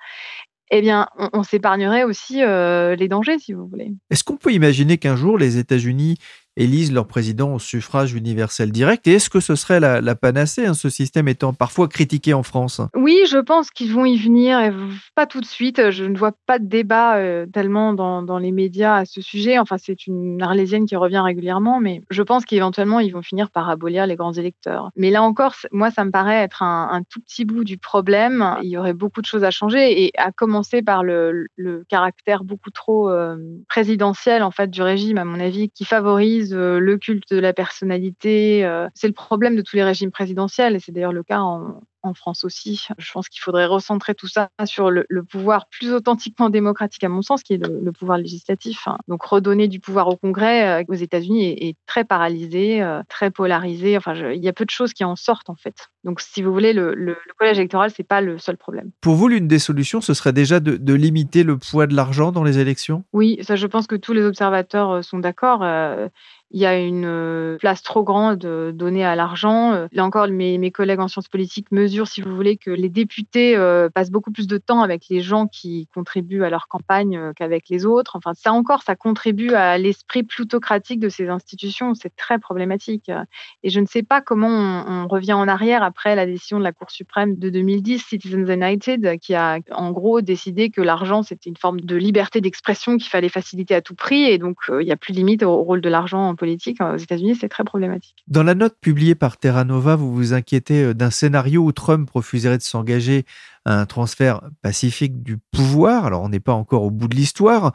eh 0.71 0.79
bien, 0.79 1.07
on, 1.33 1.43
s'épargnerait 1.43 2.03
aussi 2.03 2.35
les 2.35 3.07
dangers, 3.09 3.39
si 3.39 3.53
vous 3.53 3.67
voulez. 3.67 3.93
Est-ce 4.09 4.23
qu'on 4.23 4.35
peut 4.35 4.51
imaginer 4.51 4.97
qu'un 4.97 5.15
jour 5.15 5.37
les 5.37 5.57
États-Unis 5.57 6.17
élisent 6.57 6.91
leur 6.91 7.07
président 7.07 7.53
au 7.53 7.59
suffrage 7.59 8.13
universel 8.13 8.71
direct. 8.71 9.07
Et 9.07 9.13
est-ce 9.13 9.29
que 9.29 9.39
ce 9.39 9.55
serait 9.55 9.79
la, 9.79 10.15
panacée, 10.15 10.65
hein, 10.65 10.73
ce 10.73 10.89
système 10.89 11.27
étant 11.27 11.53
parfois 11.53 11.87
critiqué 11.87 12.33
en 12.33 12.43
France? 12.43 12.81
Oui, 12.95 13.17
je 13.29 13.37
pense 13.37 13.69
qu'ils 13.69 13.93
vont 13.93 14.05
y 14.05 14.17
venir, 14.17 14.59
et 14.59 14.73
pas 15.15 15.27
tout 15.27 15.39
de 15.39 15.45
suite. 15.45 15.91
Je 15.91 16.03
ne 16.03 16.17
vois 16.17 16.33
pas 16.47 16.59
de 16.59 16.65
débat 16.65 17.17
euh, 17.17 17.45
tellement 17.45 17.93
dans, 17.93 18.37
les 18.39 18.51
médias 18.51 18.97
à 18.97 19.05
ce 19.05 19.21
sujet. 19.21 19.59
Enfin, 19.59 19.77
c'est 19.77 20.07
une 20.07 20.41
arlésienne 20.41 20.85
qui 20.85 20.95
revient 20.95 21.19
régulièrement, 21.19 21.79
mais 21.79 22.01
je 22.09 22.23
pense 22.23 22.45
qu'éventuellement, 22.45 22.99
ils 22.99 23.11
vont 23.11 23.21
finir 23.21 23.49
par 23.51 23.69
abolir 23.69 24.07
les 24.07 24.15
grands 24.15 24.33
électeurs. 24.33 24.89
Mais 24.95 25.11
là 25.11 25.21
encore, 25.21 25.55
moi, 25.71 25.91
ça 25.91 26.05
me 26.05 26.11
paraît 26.11 26.41
être 26.41 26.63
un, 26.63 27.01
tout 27.09 27.21
petit 27.21 27.45
bout 27.45 27.63
du 27.63 27.77
problème. 27.77 28.57
Il 28.63 28.69
y 28.69 28.77
aurait 28.77 28.93
beaucoup 28.93 29.21
de 29.21 29.27
choses 29.27 29.43
à 29.43 29.51
changer, 29.51 30.03
et 30.03 30.11
à 30.17 30.31
commencer 30.31 30.81
par 30.81 31.03
le, 31.03 31.47
le 31.55 31.85
caractère 31.87 32.43
beaucoup 32.43 32.71
trop 32.71 33.09
euh, 33.09 33.37
présidentiel 33.69 34.43
en 34.43 34.51
fait 34.51 34.69
du 34.69 34.81
régime, 34.81 35.17
à 35.17 35.25
mon 35.25 35.39
avis, 35.39 35.69
qui 35.69 35.85
favorise 35.85 36.46
le 36.55 36.97
culte 36.97 37.31
de 37.31 37.39
la 37.39 37.53
personnalité. 37.53 38.65
Euh, 38.65 38.87
c'est 38.93 39.07
le 39.07 39.13
problème 39.13 39.55
de 39.55 39.61
tous 39.61 39.75
les 39.75 39.83
régimes 39.83 40.11
présidentiels 40.11 40.75
et 40.75 40.79
c'est 40.79 40.91
d'ailleurs 40.91 41.13
le 41.13 41.23
cas 41.23 41.39
en, 41.39 41.81
en 42.03 42.13
France 42.13 42.43
aussi. 42.43 42.87
Je 42.97 43.11
pense 43.11 43.29
qu'il 43.29 43.41
faudrait 43.41 43.65
recentrer 43.65 44.15
tout 44.15 44.27
ça 44.27 44.49
sur 44.65 44.89
le, 44.89 45.05
le, 45.09 45.23
pouvoir 45.23 45.67
plus 45.69 45.93
authentiquement 45.93 46.49
démocratique, 46.49 47.03
à 47.03 47.09
mon 47.09 47.21
sens, 47.21 47.43
qui 47.43 47.53
est 47.53 47.57
le, 47.57 47.79
le 47.83 47.91
pouvoir 47.91 48.17
législatif. 48.17 48.87
Hein. 48.87 48.97
Donc 49.07 49.23
redonner 49.23 49.67
du 49.67 49.79
pouvoir 49.79 50.07
au 50.07 50.15
Congrès 50.15 50.81
euh, 50.81 50.83
aux 50.87 50.93
États-Unis 50.93 51.45
est, 51.45 51.69
est, 51.69 51.75
très 51.85 52.03
paralysé, 52.03 52.81
euh, 52.81 53.01
très 53.09 53.31
polarisé. 53.31 53.97
Enfin, 53.97 54.13
je, 54.13 54.33
il 54.33 54.43
y 54.43 54.47
a 54.47 54.53
peu 54.53 54.65
de 54.65 54.71
choses 54.71 54.93
qui 54.93 55.03
en 55.03 55.15
sortent 55.15 55.49
en 55.49 55.55
fait. 55.55 55.89
Donc, 56.03 56.21
si 56.21 56.41
vous 56.41 56.53
voulez, 56.53 56.71
le, 56.71 56.93
le 56.95 57.17
collège 57.37 57.57
électoral, 57.57 57.91
c'est 57.93 58.07
pas 58.07 58.21
le 58.21 58.37
seul 58.37 58.55
problème. 58.55 58.91
Pour 59.01 59.15
vous, 59.15 59.27
l'une 59.27 59.49
des 59.49 59.59
solutions, 59.59 59.99
ce 59.99 60.13
serait 60.13 60.31
déjà 60.31 60.61
de, 60.61 60.77
de 60.77 60.93
limiter 60.93 61.43
le 61.43 61.57
poids 61.57 61.85
de 61.85 61.93
l'argent 61.93 62.31
dans 62.31 62.45
les 62.45 62.59
élections? 62.59 63.03
Oui, 63.11 63.37
ça, 63.41 63.57
je 63.57 63.67
pense 63.67 63.87
que 63.87 63.95
tous 63.97 64.13
les 64.13 64.23
observateurs 64.23 64.91
euh, 64.91 65.01
sont 65.01 65.19
d'accord 65.19 65.63
il 66.51 66.59
y 66.59 66.65
a 66.65 66.77
une 66.77 67.57
place 67.59 67.83
trop 67.83 68.03
grande 68.03 68.39
donnée 68.39 69.05
à 69.05 69.15
l'argent. 69.15 69.87
Là 69.91 70.05
encore, 70.05 70.27
mes, 70.27 70.71
collègues 70.71 70.99
en 70.99 71.07
sciences 71.07 71.27
politiques 71.27 71.71
mesurent, 71.71 72.07
si 72.07 72.21
vous 72.21 72.35
voulez, 72.35 72.57
que 72.57 72.71
les 72.71 72.89
députés 72.89 73.55
euh, 73.55 73.89
passent 73.89 74.11
beaucoup 74.11 74.31
plus 74.31 74.47
de 74.47 74.57
temps 74.57 74.81
avec 74.81 75.07
les 75.09 75.21
gens 75.21 75.47
qui 75.47 75.87
contribuent 75.93 76.43
à 76.43 76.49
leur 76.49 76.67
campagne 76.67 77.17
euh, 77.17 77.33
qu'avec 77.33 77.69
les 77.69 77.85
autres. 77.85 78.15
Enfin, 78.15 78.33
ça 78.33 78.53
encore, 78.53 78.83
ça 78.83 78.95
contribue 78.95 79.53
à 79.53 79.77
l'esprit 79.77 80.23
plutocratique 80.23 80.99
de 80.99 81.09
ces 81.09 81.29
institutions. 81.29 81.93
C'est 81.93 82.15
très 82.15 82.39
problématique. 82.39 83.11
Et 83.63 83.69
je 83.69 83.79
ne 83.79 83.85
sais 83.85 84.03
pas 84.03 84.21
comment 84.21 84.47
on, 84.47 85.07
revient 85.07 85.33
en 85.33 85.47
arrière 85.47 85.83
après 85.83 86.15
la 86.15 86.25
décision 86.25 86.59
de 86.59 86.63
la 86.63 86.73
Cour 86.73 86.91
suprême 86.91 87.35
de 87.35 87.49
2010, 87.49 87.99
Citizens 87.99 88.51
United, 88.51 89.19
qui 89.19 89.35
a 89.35 89.59
en 89.71 89.91
gros 89.91 90.21
décidé 90.21 90.69
que 90.69 90.81
l'argent, 90.81 91.23
c'était 91.23 91.49
une 91.49 91.55
forme 91.55 91.79
de 91.79 91.95
liberté 91.95 92.41
d'expression 92.41 92.97
qu'il 92.97 93.09
fallait 93.09 93.29
faciliter 93.29 93.73
à 93.73 93.81
tout 93.81 93.95
prix. 93.95 94.23
Et 94.23 94.37
donc, 94.37 94.57
euh, 94.69 94.81
il 94.81 94.85
n'y 94.85 94.91
a 94.91 94.97
plus 94.97 95.13
de 95.13 95.17
limite 95.17 95.43
au 95.43 95.55
rôle 95.63 95.81
de 95.81 95.89
l'argent 95.89 96.35
politique 96.37 96.79
aux 96.79 96.95
États-Unis, 96.95 97.35
c'est 97.35 97.49
très 97.49 97.65
problématique. 97.65 98.23
Dans 98.27 98.43
la 98.43 98.55
note 98.55 98.75
publiée 98.79 99.15
par 99.15 99.37
Terra 99.37 99.65
Nova, 99.65 99.95
vous 99.95 100.13
vous 100.13 100.33
inquiétez 100.33 100.83
euh, 100.83 100.93
d'un 100.93 101.09
scénario 101.09 101.63
où 101.63 101.71
Trump 101.73 102.09
refuserait 102.09 102.57
de 102.57 102.63
s'engager 102.63 103.25
à 103.65 103.79
un 103.81 103.85
transfert 103.85 104.41
pacifique 104.61 105.21
du 105.23 105.37
pouvoir. 105.51 106.05
Alors 106.05 106.21
on 106.21 106.29
n'est 106.29 106.39
pas 106.39 106.53
encore 106.53 106.83
au 106.83 106.91
bout 106.91 107.09
de 107.09 107.15
l'histoire, 107.15 107.73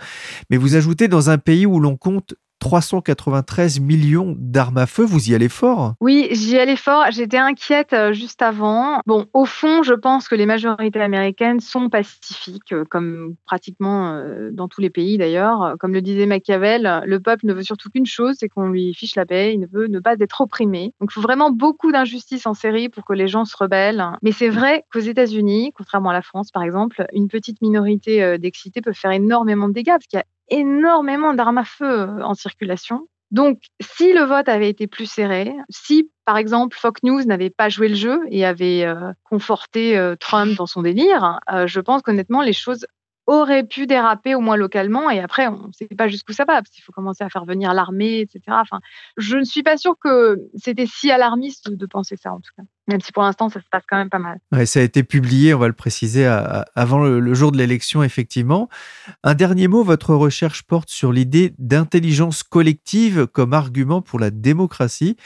mais 0.49 0.57
vous 0.57 0.77
ajoutez 0.77 1.09
dans 1.09 1.29
un 1.29 1.39
pays 1.39 1.67
où 1.67 1.79
l'on 1.79 1.97
compte 1.97 2.35
393 2.63 3.81
millions 3.81 4.37
d'armes 4.39 4.79
à 4.79 4.87
feu. 4.87 5.05
Vous 5.05 5.31
y 5.31 5.35
allez 5.35 5.49
fort 5.49 5.95
Oui, 6.01 6.29
j'y 6.31 6.57
allais 6.61 6.77
fort. 6.77 7.07
J'étais 7.11 7.37
inquiète 7.37 7.93
euh, 7.93 8.13
juste 8.13 8.41
avant. 8.41 9.01
Bon, 9.05 9.27
au 9.33 9.47
fond, 9.47 9.83
je 9.83 9.95
pense 9.95 10.29
que 10.29 10.37
les 10.37 10.47
majorités 10.47 11.01
américaines 11.01 11.59
sont 11.59 11.91
pacifiques, 11.91 12.73
euh, 12.73 12.85
comme 12.89 13.35
pratiquement 13.47 14.13
euh, 14.13 14.51
dans 14.53 14.69
tous 14.69 14.81
les 14.81 14.91
pays 14.91 15.19
d'ailleurs. 15.19 15.75
Comme 15.81 15.93
le 15.93 16.03
disait 16.03 16.25
Machiavel, 16.25 17.03
le 17.05 17.19
peuple 17.19 17.47
ne 17.47 17.53
veut 17.53 17.65
surtout 17.65 17.91
qu'une 17.91 18.07
chose, 18.07 18.37
c'est 18.39 18.49
qu'on 18.49 18.69
lui 18.69 18.95
fiche 18.95 19.17
la 19.17 19.27
paix. 19.27 19.55
Il 19.55 19.59
ne 19.59 19.67
veut 19.67 19.89
ne 19.89 19.99
pas 19.99 20.15
être 20.21 20.41
opprimé. 20.41 20.95
Donc, 21.01 21.11
il 21.11 21.15
faut 21.15 21.21
vraiment 21.21 21.51
beaucoup 21.51 21.91
d'injustice 21.91 22.47
en 22.47 22.55
série 22.55 22.89
pour 22.89 23.05
que 23.05 23.13
les 23.13 23.27
gens 23.27 23.45
se 23.45 23.57
rebellent. 23.57 24.07
Mais 24.23 24.31
c'est 24.31 24.51
vrai 24.51 24.85
qu'aux 24.93 25.01
États-Unis, 25.01 25.73
contrairement 25.75 26.11
à 26.11 26.15
la 26.15 26.23
France 26.23 26.53
par 26.53 26.63
exemple, 26.63 27.07
une 27.13 27.27
petite 27.27 27.61
minorité 27.61 28.39
d'excités 28.39 28.83
peut 28.83 28.93
faire 28.93 29.11
énormément 29.11 29.67
de 29.67 29.73
dégâts 29.73 29.91
parce 29.95 30.07
qu'il 30.07 30.19
y 30.19 30.23
a 30.23 30.27
énormément 30.49 31.35
d'armes 31.35 31.59
à 31.59 31.65
feu 31.65 32.09
en 32.23 32.35
circulation. 32.35 33.07
Donc, 33.33 33.63
si 33.81 34.13
le 34.13 34.25
vote 34.25 34.49
avait 34.51 34.69
été 34.69 34.87
plus 34.87 35.07
serré, 35.07 35.55
si 35.71 36.11
par 36.27 36.37
exemple 36.37 36.77
Fox 36.79 37.03
News 37.03 37.25
n'avait 37.25 37.49
pas 37.49 37.71
joué 37.71 37.89
le 37.89 37.95
jeu 37.95 38.21
et 38.31 38.45
avait 38.45 38.85
euh, 38.85 39.11
conforté 39.25 39.97
euh, 39.97 40.17
Trump 40.17 40.55
dans 40.57 40.67
son 40.67 40.83
délire, 40.83 41.41
euh, 41.51 41.67
je 41.67 41.81
pense 41.81 42.03
qu'honnêtement 42.03 42.43
les 42.43 42.53
choses 42.53 42.87
auraient 43.27 43.65
pu 43.65 43.87
déraper 43.87 44.35
au 44.35 44.41
moins 44.41 44.57
localement 44.57 45.09
et 45.09 45.21
après 45.21 45.47
on 45.47 45.69
ne 45.69 45.73
sait 45.73 45.87
pas 45.97 46.09
jusqu'où 46.09 46.33
ça 46.33 46.45
va 46.45 46.55
parce 46.55 46.71
qu'il 46.71 46.83
faut 46.83 46.93
commencer 46.93 47.25
à 47.25 47.31
faire 47.31 47.47
venir 47.47 47.73
l'armée, 47.73 48.21
etc. 48.21 48.41
Enfin, 48.49 48.81
je 49.17 49.39
ne 49.39 49.45
suis 49.45 49.63
pas 49.63 49.79
sûre 49.79 49.95
que 49.99 50.39
c'était 50.57 50.87
si 50.87 51.11
alarmiste 51.11 51.71
de 51.71 51.87
penser 51.87 52.17
ça 52.17 52.33
en 52.33 52.41
tout 52.41 52.51
cas 52.57 52.65
même 52.89 53.01
si 53.01 53.13
pour 53.13 53.23
l'instant 53.23 53.49
ça 53.49 53.61
se 53.61 53.67
passe 53.71 53.83
quand 53.89 53.97
même 53.97 54.11
pas 54.11 54.19
mal. 54.19 54.39
Ouais, 54.51 54.67
ça 54.67 54.81
a 54.81 54.83
été 54.83 55.03
publié, 55.03 55.55
on 55.55 55.59
va 55.59 55.69
le 55.69 55.73
préciser, 55.73 56.27
avant 56.75 56.99
le, 56.99 57.21
le, 57.21 57.35
jour 57.35 57.53
de 57.53 57.59
l'élection, 57.59 58.03
effectivement. 58.03 58.69
Un 59.23 59.35
dernier 59.35 59.69
mot, 59.69 59.85
votre 59.85 60.15
recherche 60.15 60.63
porte 60.63 60.91
sur 60.91 61.13
l'idée 61.13 61.55
d'intelligence 61.59 62.43
collective 62.43 63.27
comme 63.27 63.53
argument 63.53 64.03
pour 64.03 64.19
la 64.19 64.31
démocratie. 64.31 65.17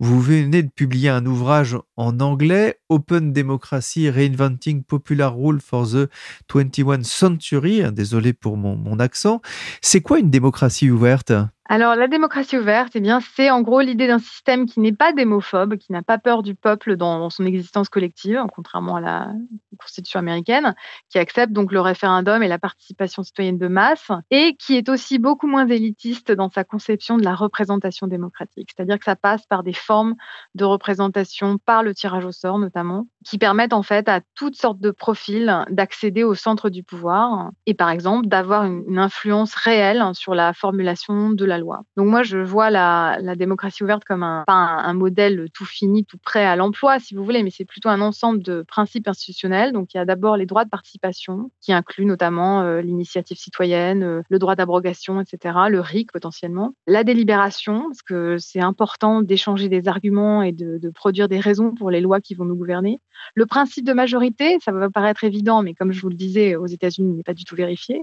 Vous 0.00 0.20
venez 0.20 0.62
de 0.62 0.70
publier 0.70 1.08
un 1.08 1.24
ouvrage 1.26 1.76
en 1.96 2.18
anglais, 2.20 2.78
Open 2.88 3.32
Democracy, 3.32 4.10
Reinventing 4.10 4.82
Popular 4.82 5.36
Rule 5.36 5.60
for 5.60 5.86
the 5.86 6.08
21st 6.50 7.04
Century. 7.04 7.82
Désolé 7.92 8.32
pour 8.32 8.56
mon, 8.56 8.76
mon 8.76 8.98
accent. 8.98 9.40
C'est 9.80 10.00
quoi 10.00 10.18
une 10.18 10.30
démocratie 10.30 10.90
ouverte? 10.90 11.32
Alors, 11.74 11.94
la 11.94 12.06
démocratie 12.06 12.58
ouverte, 12.58 12.96
eh 12.96 13.02
c'est 13.34 13.50
en 13.50 13.62
gros 13.62 13.80
l'idée 13.80 14.06
d'un 14.06 14.18
système 14.18 14.66
qui 14.66 14.78
n'est 14.78 14.92
pas 14.92 15.14
démophobe, 15.14 15.78
qui 15.78 15.90
n'a 15.90 16.02
pas 16.02 16.18
peur 16.18 16.42
du 16.42 16.54
peuple 16.54 16.96
dans, 16.96 17.30
son 17.30 17.46
existence 17.46 17.88
collective, 17.88 18.44
contrairement 18.54 18.96
à 18.96 19.00
la 19.00 19.32
Constitution 19.78 20.20
américaine, 20.20 20.74
qui 21.08 21.18
accepte 21.18 21.54
donc 21.54 21.72
le 21.72 21.80
référendum 21.80 22.42
et 22.42 22.48
la 22.48 22.58
participation 22.58 23.22
citoyenne 23.22 23.56
de 23.56 23.68
masse, 23.68 24.10
et 24.30 24.54
qui 24.56 24.76
est 24.76 24.90
aussi 24.90 25.18
beaucoup 25.18 25.46
moins 25.46 25.66
élitiste 25.66 26.30
dans 26.30 26.50
sa 26.50 26.62
conception 26.62 27.16
de 27.16 27.24
la 27.24 27.34
représentation 27.34 28.06
démocratique. 28.06 28.68
C'est-à-dire 28.76 28.98
que 28.98 29.06
ça 29.06 29.16
passe 29.16 29.46
par 29.46 29.62
des 29.62 29.72
formes 29.72 30.14
de 30.54 30.66
représentation, 30.66 31.56
par 31.56 31.82
le 31.82 31.94
tirage 31.94 32.26
au 32.26 32.32
sort 32.32 32.58
notamment, 32.58 33.06
qui 33.24 33.38
permettent 33.38 33.72
en 33.72 33.82
fait 33.82 34.08
à 34.08 34.20
toutes 34.34 34.56
sortes 34.56 34.80
de 34.80 34.90
profils 34.90 35.64
d'accéder 35.70 36.24
au 36.24 36.34
centre 36.34 36.70
du 36.70 36.82
pouvoir 36.82 37.50
et 37.66 37.74
par 37.74 37.90
exemple 37.90 38.26
d'avoir 38.26 38.64
une, 38.64 38.98
influence 38.98 39.54
réelle 39.54 40.02
sur 40.12 40.34
la 40.34 40.52
formulation 40.52 41.30
de 41.30 41.44
la 41.44 41.58
loi. 41.58 41.82
Donc 41.96 42.06
moi 42.08 42.22
je 42.22 42.38
vois 42.38 42.70
la, 42.70 43.18
démocratie 43.36 43.82
ouverte 43.82 44.04
comme 44.04 44.22
un, 44.22 44.44
pas 44.46 44.52
un, 44.52 44.92
modèle 44.92 45.48
tout 45.54 45.64
fini, 45.64 46.04
tout 46.04 46.18
prêt 46.18 46.44
à 46.44 46.56
l'emploi 46.56 46.98
si 46.98 47.14
vous 47.14 47.24
voulez, 47.24 47.42
mais 47.42 47.50
c'est 47.50 47.64
plutôt 47.64 47.88
un 47.88 48.00
ensemble 48.00 48.42
de 48.42 48.62
principes 48.68 49.08
institutionnels. 49.08 49.72
Donc 49.72 49.94
il 49.94 49.96
y 49.96 50.00
a 50.00 50.04
d'abord 50.04 50.36
les 50.36 50.46
droits 50.46 50.64
de 50.64 50.70
participation 50.70 51.50
qui 51.60 51.72
incluent 51.72 52.04
notamment 52.04 52.62
euh, 52.62 52.80
l'initiative 52.80 53.38
citoyenne, 53.38 54.02
euh, 54.02 54.22
le 54.28 54.38
droit 54.38 54.54
d'abrogation, 54.54 55.20
etc., 55.20 55.54
le 55.68 55.80
RIC 55.80 56.12
potentiellement, 56.12 56.74
la 56.86 57.04
délibération 57.04 57.82
parce 57.88 58.02
que 58.02 58.36
c'est 58.38 58.60
important 58.60 59.22
d'échanger 59.22 59.68
des 59.68 59.88
arguments 59.88 60.42
et 60.42 60.52
de 60.52 60.90
produire 60.90 61.28
des 61.28 61.40
raisons 61.40 61.74
pour 61.74 61.90
les 61.90 62.00
lois 62.00 62.20
qui 62.20 62.34
vont 62.34 62.44
nous 62.44 62.56
gouverner. 62.56 62.98
Le 63.34 63.46
principe 63.46 63.84
de 63.84 63.92
majorité, 63.92 64.58
ça 64.60 64.72
va 64.72 64.90
paraître 64.90 65.24
évident, 65.24 65.62
mais 65.62 65.74
comme 65.74 65.92
je 65.92 66.00
vous 66.00 66.08
le 66.08 66.14
disais, 66.14 66.56
aux 66.56 66.66
États-Unis, 66.66 67.10
il 67.12 67.16
n'est 67.16 67.22
pas 67.22 67.34
du 67.34 67.44
tout 67.44 67.56
vérifié. 67.56 68.02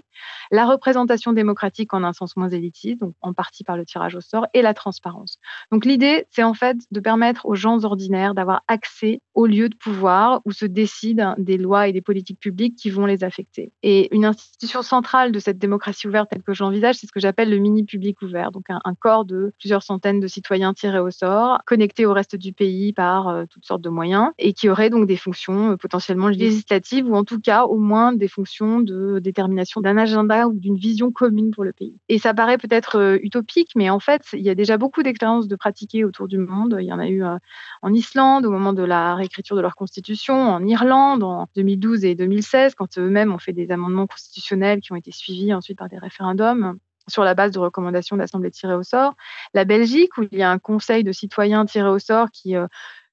La 0.51 0.65
représentation 0.65 1.33
démocratique 1.33 1.93
en 1.93 2.03
un 2.03 2.13
sens 2.13 2.35
moins 2.35 2.49
élitiste, 2.49 2.99
donc 3.01 3.13
en 3.21 3.33
partie 3.33 3.63
par 3.63 3.77
le 3.77 3.85
tirage 3.85 4.15
au 4.15 4.21
sort, 4.21 4.47
et 4.53 4.61
la 4.61 4.73
transparence. 4.73 5.37
Donc 5.71 5.85
l'idée, 5.85 6.25
c'est 6.31 6.43
en 6.43 6.53
fait 6.53 6.77
de 6.91 6.99
permettre 6.99 7.45
aux 7.45 7.55
gens 7.55 7.83
ordinaires 7.83 8.33
d'avoir 8.33 8.63
accès 8.67 9.21
aux 9.33 9.45
lieux 9.45 9.69
de 9.69 9.75
pouvoir 9.75 10.41
où 10.45 10.51
se 10.51 10.65
décident 10.65 11.35
des 11.37 11.57
lois 11.57 11.87
et 11.87 11.93
des 11.93 12.01
politiques 12.01 12.39
publiques 12.39 12.75
qui 12.75 12.89
vont 12.89 13.05
les 13.05 13.23
affecter. 13.23 13.71
Et 13.83 14.13
une 14.13 14.25
institution 14.25 14.81
centrale 14.81 15.31
de 15.31 15.39
cette 15.39 15.57
démocratie 15.57 16.07
ouverte 16.07 16.29
telle 16.29 16.43
que 16.43 16.53
je 16.53 16.63
l'envisage, 16.63 16.95
c'est 16.95 17.07
ce 17.07 17.11
que 17.11 17.19
j'appelle 17.19 17.49
le 17.49 17.57
mini-public 17.57 18.21
ouvert, 18.21 18.51
donc 18.51 18.65
un, 18.69 18.81
corps 18.99 19.23
de 19.23 19.53
plusieurs 19.59 19.83
centaines 19.83 20.19
de 20.19 20.27
citoyens 20.27 20.73
tirés 20.73 20.99
au 20.99 21.11
sort, 21.11 21.59
connectés 21.65 22.05
au 22.05 22.13
reste 22.13 22.35
du 22.35 22.51
pays 22.51 22.91
par 22.91 23.29
euh, 23.29 23.45
toutes 23.49 23.65
sortes 23.65 23.81
de 23.81 23.89
moyens, 23.89 24.31
et 24.37 24.53
qui 24.53 24.67
aurait 24.67 24.89
donc 24.89 24.98
des 25.05 25.17
fonctions 25.17 25.71
euh, 25.71 25.77
potentiellement 25.77 26.27
législatives 26.27 27.07
ou 27.07 27.15
en 27.15 27.23
tout 27.23 27.39
cas 27.39 27.63
au 27.63 27.77
moins 27.77 28.13
des 28.13 28.27
fonctions 28.27 28.79
de 28.79 29.19
détermination 29.19 29.81
d'un 29.81 29.97
agenda 29.97 30.47
ou 30.47 30.53
d'une 30.53 30.75
vision 30.75 31.11
commune 31.11 31.51
pour 31.51 31.63
le 31.63 31.73
pays. 31.73 31.95
Et 32.09 32.19
ça 32.19 32.33
paraît 32.33 32.57
peut-être 32.57 32.97
euh, 32.97 33.17
utopique, 33.21 33.71
mais 33.75 33.89
en 33.89 33.99
fait, 33.99 34.23
il 34.33 34.41
y 34.41 34.49
a 34.49 34.55
déjà 34.55 34.77
beaucoup 34.77 35.03
d'expériences 35.03 35.47
de 35.47 35.55
pratiquer 35.55 36.05
autour 36.05 36.27
du 36.27 36.37
monde. 36.37 36.77
Il 36.79 36.85
y 36.85 36.93
en 36.93 36.99
a 36.99 37.07
eu 37.07 37.23
euh, 37.23 37.37
en 37.81 37.93
Islande 37.93 38.45
au 38.45 38.51
moment 38.51 38.73
de 38.73 38.83
la 38.83 39.15
réécriture 39.15 39.55
de 39.55 39.61
leur 39.61 39.75
constitution, 39.75 40.35
en 40.35 40.65
Irlande 40.65 41.23
en 41.23 41.47
2012 41.55 42.05
et 42.05 42.15
2016, 42.15 42.75
quand 42.75 42.97
eux-mêmes 42.97 43.33
ont 43.33 43.39
fait 43.39 43.53
des 43.53 43.71
amendements 43.71 44.07
constitutionnels 44.07 44.81
qui 44.81 44.91
ont 44.91 44.97
été 44.97 45.11
suivis 45.11 45.53
ensuite 45.53 45.77
par 45.77 45.89
des 45.89 45.97
référendums 45.97 46.77
sur 47.07 47.23
la 47.23 47.33
base 47.33 47.51
de 47.51 47.59
recommandations 47.59 48.17
d'assemblée 48.17 48.51
tirées 48.51 48.75
au 48.75 48.83
sort. 48.83 49.15
La 49.53 49.65
Belgique, 49.65 50.17
où 50.17 50.23
il 50.31 50.37
y 50.37 50.43
a 50.43 50.51
un 50.51 50.59
conseil 50.59 51.03
de 51.03 51.11
citoyens 51.11 51.65
tirés 51.65 51.89
au 51.89 51.97
sort 51.97 52.29
qui 52.31 52.55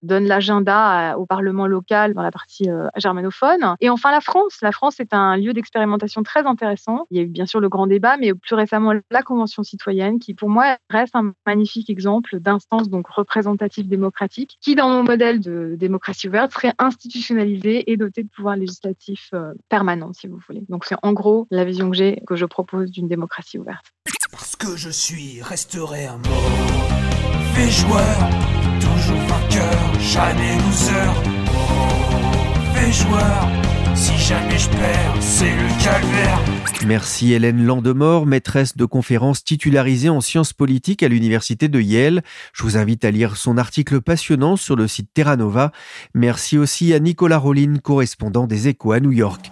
donne 0.06 0.26
l'agenda 0.26 1.16
au 1.18 1.26
Parlement 1.26 1.66
local 1.66 2.14
dans 2.14 2.22
la 2.22 2.30
partie 2.30 2.70
euh, 2.70 2.88
germanophone. 2.96 3.76
Et 3.80 3.90
enfin, 3.90 4.10
la 4.10 4.20
France. 4.20 4.58
La 4.62 4.72
France 4.72 5.00
est 5.00 5.12
un 5.12 5.36
lieu 5.36 5.52
d'expérimentation 5.52 6.22
très 6.22 6.46
intéressant. 6.46 7.06
Il 7.10 7.16
y 7.16 7.20
a 7.20 7.24
eu 7.24 7.28
bien 7.28 7.46
sûr 7.46 7.60
le 7.60 7.68
grand 7.68 7.86
débat, 7.86 8.16
mais 8.16 8.32
plus 8.34 8.54
récemment 8.54 8.92
la 9.10 9.22
Convention 9.22 9.62
citoyenne, 9.62 10.18
qui 10.18 10.34
pour 10.34 10.48
moi 10.48 10.76
reste 10.90 11.16
un 11.16 11.32
magnifique 11.46 11.90
exemple 11.90 12.38
d'instance 12.40 12.88
donc 12.88 13.08
représentative 13.08 13.88
démocratique, 13.88 14.58
qui 14.60 14.74
dans 14.74 14.88
mon 14.88 15.02
modèle 15.02 15.40
de 15.40 15.74
démocratie 15.78 16.28
ouverte 16.28 16.52
serait 16.52 16.72
institutionnalisée 16.78 17.90
et 17.90 17.96
dotée 17.96 18.22
de 18.22 18.28
pouvoirs 18.28 18.56
législatifs 18.56 19.30
euh, 19.34 19.52
permanents, 19.68 20.12
si 20.12 20.26
vous 20.26 20.38
voulez. 20.46 20.64
Donc 20.68 20.84
c'est 20.84 20.96
en 21.02 21.12
gros 21.12 21.46
la 21.50 21.64
vision 21.64 21.90
que 21.90 21.96
j'ai, 21.96 22.22
que 22.26 22.36
je 22.36 22.44
propose 22.44 22.90
d'une 22.90 23.08
démocratie 23.08 23.58
ouverte. 23.58 23.86
Parce 24.30 24.56
que 24.56 24.76
je 24.76 24.90
suis, 24.90 25.42
resterai 25.42 26.06
un 26.06 26.18
mauvais 26.18 27.70
joueur 27.70 28.85
toujours 28.96 29.20
vainqueur, 29.20 30.00
jamais. 30.00 30.56
Mauvais 32.58 32.92
joueur, 32.92 33.48
si 33.94 34.16
jamais 34.18 34.58
je 34.58 34.68
perds, 34.68 35.16
c'est 35.20 35.44
le 35.44 35.84
calvaire. 35.84 36.40
Merci 36.86 37.32
Hélène 37.32 37.64
Landemort, 37.64 38.26
maîtresse 38.26 38.76
de 38.76 38.84
conférences 38.84 39.44
titularisée 39.44 40.08
en 40.08 40.20
sciences 40.20 40.52
politiques 40.52 41.02
à 41.02 41.08
l'université 41.08 41.68
de 41.68 41.80
Yale. 41.80 42.22
Je 42.52 42.62
vous 42.62 42.76
invite 42.76 43.04
à 43.04 43.10
lire 43.10 43.36
son 43.36 43.58
article 43.58 44.00
passionnant 44.00 44.56
sur 44.56 44.76
le 44.76 44.86
site 44.86 45.10
Terra 45.12 45.36
Nova. 45.36 45.72
Merci 46.14 46.58
aussi 46.58 46.92
à 46.94 47.00
Nicolas 47.00 47.38
Rollin, 47.38 47.76
correspondant 47.82 48.46
des 48.46 48.68
Échos 48.68 48.92
à 48.92 49.00
New 49.00 49.12
York. 49.12 49.50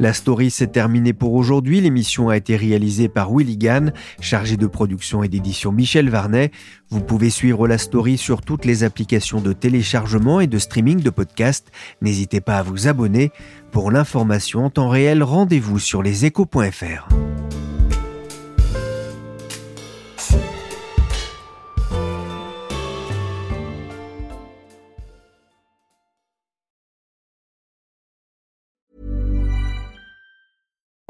La 0.00 0.12
story 0.12 0.50
s'est 0.50 0.66
terminée 0.66 1.12
pour 1.12 1.34
aujourd'hui. 1.34 1.80
L'émission 1.80 2.28
a 2.28 2.36
été 2.36 2.56
réalisée 2.56 3.08
par 3.08 3.32
Willy 3.32 3.56
Gann, 3.56 3.92
chargé 4.20 4.56
de 4.56 4.66
production 4.66 5.22
et 5.22 5.28
d'édition 5.28 5.70
Michel 5.70 6.10
Varnet. 6.10 6.50
Vous 6.90 7.00
pouvez 7.00 7.30
suivre 7.30 7.68
la 7.68 7.78
story 7.78 8.18
sur 8.18 8.42
toutes 8.42 8.64
les 8.64 8.82
applications 8.82 9.40
de 9.40 9.52
téléchargement 9.52 10.40
et 10.40 10.46
de 10.46 10.58
streaming 10.58 11.00
de 11.00 11.10
podcasts. 11.10 11.70
N'hésitez 12.02 12.40
pas 12.40 12.58
à 12.58 12.62
vous 12.62 12.88
abonner. 12.88 13.30
Pour 13.70 13.90
l'information 13.90 14.64
en 14.64 14.70
temps 14.70 14.88
réel, 14.88 15.22
rendez-vous 15.22 15.78
sur 15.78 16.02
leséchos.fr. 16.02 17.08